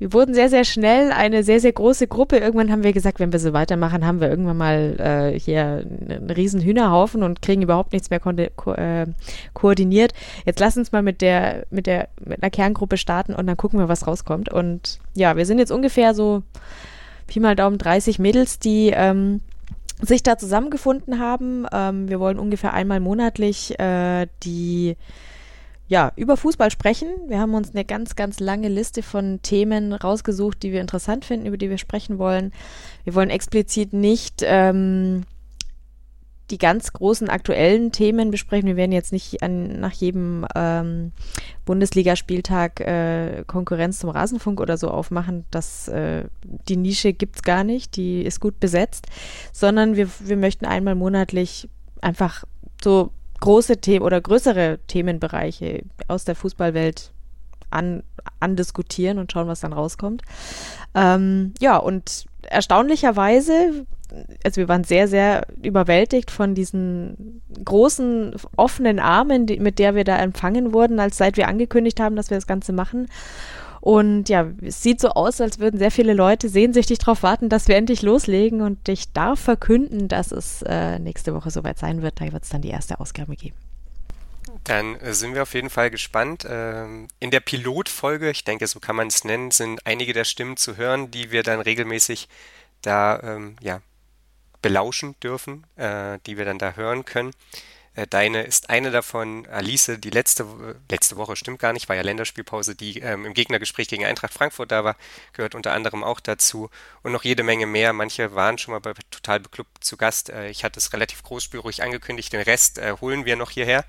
wir 0.00 0.14
wurden 0.14 0.32
sehr, 0.32 0.48
sehr 0.48 0.64
schnell 0.64 1.12
eine 1.12 1.44
sehr, 1.44 1.60
sehr 1.60 1.72
große 1.72 2.06
Gruppe. 2.06 2.38
Irgendwann 2.38 2.72
haben 2.72 2.82
wir 2.82 2.94
gesagt, 2.94 3.20
wenn 3.20 3.32
wir 3.32 3.38
so 3.38 3.52
weitermachen, 3.52 4.06
haben 4.06 4.22
wir 4.22 4.30
irgendwann 4.30 4.56
mal 4.56 4.96
äh, 4.98 5.38
hier 5.38 5.84
einen 5.84 6.30
riesen 6.30 6.62
Hühnerhaufen 6.62 7.22
und 7.22 7.42
kriegen 7.42 7.60
überhaupt 7.60 7.92
nichts 7.92 8.08
mehr 8.08 8.18
ko 8.18 8.72
äh, 8.72 9.06
koordiniert. 9.52 10.14
Jetzt 10.46 10.58
lass 10.58 10.78
uns 10.78 10.90
mal 10.90 11.02
mit 11.02 11.20
der, 11.20 11.66
mit 11.68 11.86
der, 11.86 12.08
mit 12.24 12.42
einer 12.42 12.50
Kerngruppe 12.50 12.96
starten 12.96 13.34
und 13.34 13.46
dann 13.46 13.58
gucken 13.58 13.78
wir, 13.78 13.90
was 13.90 14.06
rauskommt. 14.06 14.50
Und 14.50 15.00
ja, 15.14 15.36
wir 15.36 15.44
sind 15.44 15.58
jetzt 15.58 15.70
ungefähr 15.70 16.14
so 16.14 16.44
Pi 17.26 17.38
mal 17.38 17.54
Daumen 17.54 17.76
30 17.76 18.18
Mädels, 18.18 18.58
die 18.58 18.92
ähm, 18.94 19.42
sich 20.00 20.22
da 20.22 20.38
zusammengefunden 20.38 21.18
haben. 21.18 21.66
Ähm, 21.74 22.08
wir 22.08 22.20
wollen 22.20 22.38
ungefähr 22.38 22.72
einmal 22.72 23.00
monatlich 23.00 23.78
äh, 23.78 24.28
die 24.44 24.96
ja, 25.90 26.12
über 26.14 26.36
Fußball 26.36 26.70
sprechen. 26.70 27.08
Wir 27.26 27.40
haben 27.40 27.52
uns 27.52 27.74
eine 27.74 27.84
ganz, 27.84 28.14
ganz 28.14 28.38
lange 28.38 28.68
Liste 28.68 29.02
von 29.02 29.42
Themen 29.42 29.92
rausgesucht, 29.92 30.62
die 30.62 30.70
wir 30.70 30.80
interessant 30.80 31.24
finden, 31.24 31.46
über 31.46 31.56
die 31.56 31.68
wir 31.68 31.78
sprechen 31.78 32.18
wollen. 32.18 32.52
Wir 33.02 33.16
wollen 33.16 33.28
explizit 33.28 33.92
nicht 33.92 34.44
ähm, 34.44 35.24
die 36.50 36.58
ganz 36.58 36.92
großen 36.92 37.28
aktuellen 37.28 37.90
Themen 37.90 38.30
besprechen. 38.30 38.68
Wir 38.68 38.76
werden 38.76 38.92
jetzt 38.92 39.12
nicht 39.12 39.42
an, 39.42 39.80
nach 39.80 39.90
jedem 39.90 40.46
ähm, 40.54 41.10
Bundesligaspieltag 41.64 42.78
äh, 42.78 43.42
Konkurrenz 43.48 43.98
zum 43.98 44.10
Rasenfunk 44.10 44.60
oder 44.60 44.76
so 44.76 44.90
aufmachen. 44.90 45.44
Das, 45.50 45.88
äh, 45.88 46.22
die 46.68 46.76
Nische 46.76 47.12
gibt's 47.12 47.42
gar 47.42 47.64
nicht, 47.64 47.96
die 47.96 48.22
ist 48.22 48.38
gut 48.38 48.60
besetzt, 48.60 49.08
sondern 49.52 49.96
wir, 49.96 50.08
wir 50.20 50.36
möchten 50.36 50.66
einmal 50.66 50.94
monatlich 50.94 51.68
einfach 52.00 52.44
so 52.80 53.10
große 53.40 53.78
Themen 53.78 54.04
oder 54.04 54.20
größere 54.20 54.78
Themenbereiche 54.86 55.84
aus 56.08 56.24
der 56.24 56.36
Fußballwelt 56.36 57.12
an, 57.70 58.02
andiskutieren 58.40 59.18
und 59.18 59.32
schauen, 59.32 59.48
was 59.48 59.60
dann 59.60 59.72
rauskommt. 59.72 60.22
Ähm, 60.94 61.54
ja, 61.60 61.76
und 61.76 62.26
erstaunlicherweise 62.42 63.86
also 64.44 64.56
wir 64.60 64.68
waren 64.68 64.84
sehr, 64.84 65.08
sehr 65.08 65.46
überwältigt 65.62 66.30
von 66.30 66.54
diesen 66.54 67.42
großen, 67.64 68.34
offenen 68.56 68.98
Armen, 68.98 69.46
die, 69.46 69.60
mit 69.60 69.78
der 69.78 69.94
wir 69.94 70.04
da 70.04 70.16
empfangen 70.16 70.72
wurden, 70.72 71.00
als 71.00 71.16
seit 71.16 71.36
wir 71.36 71.48
angekündigt 71.48 72.00
haben, 72.00 72.16
dass 72.16 72.30
wir 72.30 72.36
das 72.36 72.46
Ganze 72.46 72.72
machen. 72.72 73.08
Und 73.80 74.28
ja, 74.28 74.50
es 74.62 74.82
sieht 74.82 75.00
so 75.00 75.10
aus, 75.10 75.40
als 75.40 75.58
würden 75.58 75.78
sehr 75.78 75.90
viele 75.90 76.12
Leute 76.12 76.48
sehnsüchtig 76.48 76.98
darauf 76.98 77.22
warten, 77.22 77.48
dass 77.48 77.68
wir 77.68 77.76
endlich 77.76 78.02
loslegen. 78.02 78.60
Und 78.60 78.88
ich 78.88 79.12
darf 79.12 79.40
verkünden, 79.40 80.08
dass 80.08 80.32
es 80.32 80.62
äh, 80.62 80.98
nächste 80.98 81.34
Woche 81.34 81.50
soweit 81.50 81.78
sein 81.78 82.02
wird. 82.02 82.20
Da 82.20 82.30
wird 82.30 82.42
es 82.42 82.50
dann 82.50 82.62
die 82.62 82.68
erste 82.68 83.00
Ausgabe 83.00 83.36
geben. 83.36 83.56
Dann 84.64 84.96
äh, 84.96 85.14
sind 85.14 85.34
wir 85.34 85.42
auf 85.42 85.54
jeden 85.54 85.70
Fall 85.70 85.90
gespannt. 85.90 86.46
Ähm, 86.48 87.08
in 87.20 87.30
der 87.30 87.40
Pilotfolge, 87.40 88.30
ich 88.30 88.44
denke, 88.44 88.66
so 88.66 88.80
kann 88.80 88.96
man 88.96 89.08
es 89.08 89.24
nennen, 89.24 89.50
sind 89.50 89.86
einige 89.86 90.12
der 90.12 90.24
Stimmen 90.24 90.56
zu 90.56 90.76
hören, 90.76 91.10
die 91.10 91.30
wir 91.30 91.42
dann 91.42 91.60
regelmäßig 91.60 92.28
da 92.82 93.20
ähm, 93.22 93.56
ja, 93.60 93.80
belauschen 94.62 95.18
dürfen, 95.22 95.66
äh, 95.76 96.18
die 96.26 96.36
wir 96.36 96.44
dann 96.44 96.58
da 96.58 96.74
hören 96.74 97.04
können. 97.04 97.32
Äh, 98.00 98.06
deine 98.08 98.42
ist 98.42 98.70
eine 98.70 98.90
davon, 98.90 99.46
Alice, 99.46 99.92
die 99.98 100.10
letzte, 100.10 100.46
letzte 100.90 101.16
Woche, 101.16 101.36
stimmt 101.36 101.58
gar 101.58 101.72
nicht, 101.72 101.88
war 101.88 101.96
ja 101.96 102.02
Länderspielpause, 102.02 102.74
die 102.74 102.98
ähm, 103.00 103.26
im 103.26 103.34
Gegnergespräch 103.34 103.88
gegen 103.88 104.04
Eintracht 104.04 104.32
Frankfurt 104.32 104.72
da 104.72 104.84
war, 104.84 104.96
gehört 105.34 105.54
unter 105.54 105.72
anderem 105.72 106.02
auch 106.02 106.20
dazu 106.20 106.70
und 107.02 107.12
noch 107.12 107.24
jede 107.24 107.42
Menge 107.42 107.66
mehr. 107.66 107.92
Manche 107.92 108.34
waren 108.34 108.56
schon 108.56 108.72
mal 108.72 108.80
bei 108.80 108.94
Total 109.10 109.40
Beklubbt 109.40 109.84
zu 109.84 109.96
Gast. 109.98 110.30
Äh, 110.30 110.48
ich 110.48 110.64
hatte 110.64 110.78
es 110.78 110.92
relativ 110.94 111.22
großspürig 111.22 111.82
angekündigt, 111.82 112.32
den 112.32 112.40
Rest 112.40 112.78
äh, 112.78 112.94
holen 113.00 113.26
wir 113.26 113.36
noch 113.36 113.50
hierher. 113.50 113.84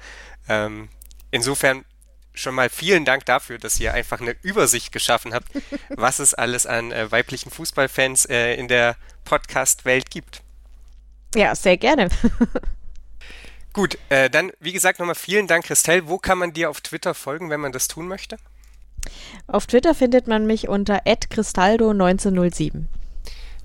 Ähm, 0.50 0.90
insofern 1.32 1.86
schon 2.34 2.56
mal 2.56 2.70
vielen 2.70 3.06
Dank 3.06 3.26
dafür, 3.26 3.60
dass 3.60 3.80
ihr 3.80 3.94
einfach 3.94 4.20
eine 4.20 4.36
Übersicht 4.42 4.92
geschaffen 4.92 5.34
habt, 5.34 5.48
was 5.90 6.20
es 6.20 6.34
alles 6.34 6.66
an 6.66 6.92
äh, 6.92 7.10
weiblichen 7.12 7.50
Fußballfans 7.50 8.26
äh, 8.26 8.56
in 8.56 8.68
der 8.68 8.98
Podcast-Welt 9.24 10.10
gibt. 10.10 10.42
Ja, 11.34 11.56
sehr 11.56 11.78
gerne. 11.78 12.10
Gut, 13.74 13.98
äh, 14.10 14.30
dann 14.30 14.52
wie 14.60 14.74
gesagt 14.74 15.00
nochmal 15.00 15.16
vielen 15.16 15.48
Dank, 15.48 15.66
Christelle. 15.66 16.08
Wo 16.08 16.18
kann 16.18 16.38
man 16.38 16.54
dir 16.54 16.70
auf 16.70 16.82
Twitter 16.82 17.14
folgen, 17.14 17.50
wenn 17.50 17.62
man 17.62 17.72
das 17.72 17.88
tun 17.88 18.08
möchte? 18.08 18.38
Auf 19.48 19.66
Twitter 19.66 19.96
findet 19.96 20.28
man 20.28 20.46
mich 20.46 20.68
unter 20.68 21.06
@cristaldo1907. 21.06 22.86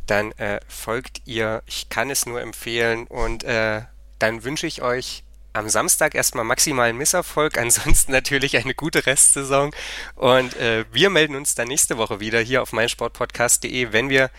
Dann 0.07 0.33
äh, 0.33 0.61
folgt 0.69 1.23
ihr. 1.25 1.63
Ich 1.67 1.89
kann 1.89 2.11
es 2.11 2.27
nur 2.27 2.41
empfehlen 2.41 3.07
und 3.09 3.43
äh, 3.45 3.83
dann 4.19 4.45
wünsche 4.45 4.67
ich 4.67 4.83
euch 4.83 5.25
am 5.53 5.69
Samstag 5.69 6.15
erstmal 6.15 6.45
maximalen 6.45 6.97
Misserfolg, 6.97 7.59
ansonsten 7.59 8.13
natürlich 8.13 8.57
eine 8.57 8.75
gute 8.75 9.07
Restsaison 9.07 9.75
und 10.15 10.55
äh, 10.57 10.85
wir 10.93 11.11
melden 11.11 11.35
uns 11.35 11.55
dann 11.55 11.69
nächste 11.69 11.99
Woche 11.99 12.21
wieder 12.21 12.41
hier 12.41 12.63
auf 12.63 12.73
meinsportpodcast.de, 12.73 13.93
wenn 13.93 14.09
wir 14.09 14.31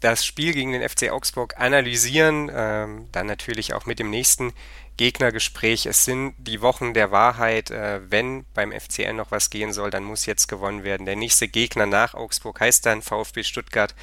das 0.00 0.24
Spiel 0.24 0.52
gegen 0.52 0.72
den 0.72 0.86
FC 0.86 1.10
Augsburg 1.10 1.54
analysieren, 1.58 2.50
ähm, 2.52 3.08
dann 3.12 3.26
natürlich 3.26 3.74
auch 3.74 3.86
mit 3.86 3.98
dem 3.98 4.10
nächsten 4.10 4.52
Gegnergespräch. 4.96 5.86
Es 5.86 6.04
sind 6.04 6.34
die 6.38 6.60
Wochen 6.60 6.92
der 6.94 7.10
Wahrheit. 7.10 7.70
Äh, 7.70 8.00
wenn 8.10 8.44
beim 8.52 8.72
FCN 8.72 9.16
noch 9.16 9.30
was 9.30 9.50
gehen 9.50 9.72
soll, 9.72 9.90
dann 9.90 10.04
muss 10.04 10.26
jetzt 10.26 10.46
gewonnen 10.48 10.84
werden. 10.84 11.06
Der 11.06 11.16
nächste 11.16 11.48
Gegner 11.48 11.86
nach 11.86 12.14
Augsburg 12.14 12.60
heißt 12.60 12.84
dann 12.86 13.02
VfB 13.02 13.42
Stuttgart, 13.42 13.94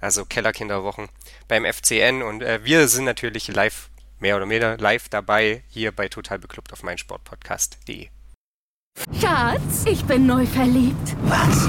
also 0.00 0.24
Kellerkinderwochen 0.24 1.08
beim 1.48 1.64
FCN. 1.64 2.22
Und 2.22 2.42
äh, 2.42 2.64
wir 2.64 2.88
sind 2.88 3.04
natürlich 3.04 3.48
live, 3.48 3.90
mehr 4.18 4.36
oder 4.36 4.48
weniger 4.48 4.76
live 4.78 5.08
dabei, 5.08 5.62
hier 5.68 5.92
bei 5.92 6.08
Total 6.08 6.38
Beklubbt 6.38 6.72
auf 6.72 6.82
meinsportpodcast.de. 6.82 8.08
Schatz, 9.20 9.84
ich 9.84 10.04
bin 10.04 10.26
neu 10.26 10.46
verliebt. 10.46 11.16
Was? 11.24 11.68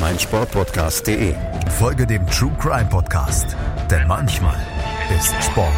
meinsportpodcast.de. 0.00 1.34
Folge 1.78 2.06
dem 2.06 2.26
True 2.28 2.52
Crime 2.60 2.86
Podcast, 2.90 3.56
denn 3.90 4.06
manchmal 4.06 4.56
ist 5.16 5.34
Sport 5.44 5.72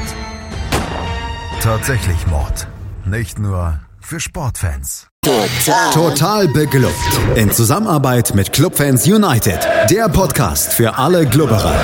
tatsächlich 1.61 2.27
Mord. 2.29 2.67
Nicht 3.05 3.39
nur 3.39 3.81
für 4.01 4.21
Sportfans. 4.21 5.09
Total. 5.23 5.91
Total 5.93 6.49
beglückt. 6.49 6.95
In 7.35 7.51
Zusammenarbeit 7.51 8.35
mit 8.35 8.53
Clubfans 8.53 9.07
United. 9.07 9.67
Der 9.91 10.09
Podcast 10.09 10.73
für 10.73 10.97
alle 10.97 11.27
Glubberer. 11.27 11.75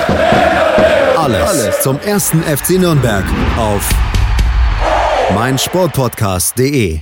Alles, 1.17 1.49
Alles 1.49 1.81
zum 1.81 1.99
ersten 1.99 2.41
FC 2.41 2.79
Nürnberg 2.79 3.25
auf 3.57 3.87
meinsportpodcast.de. 5.33 7.01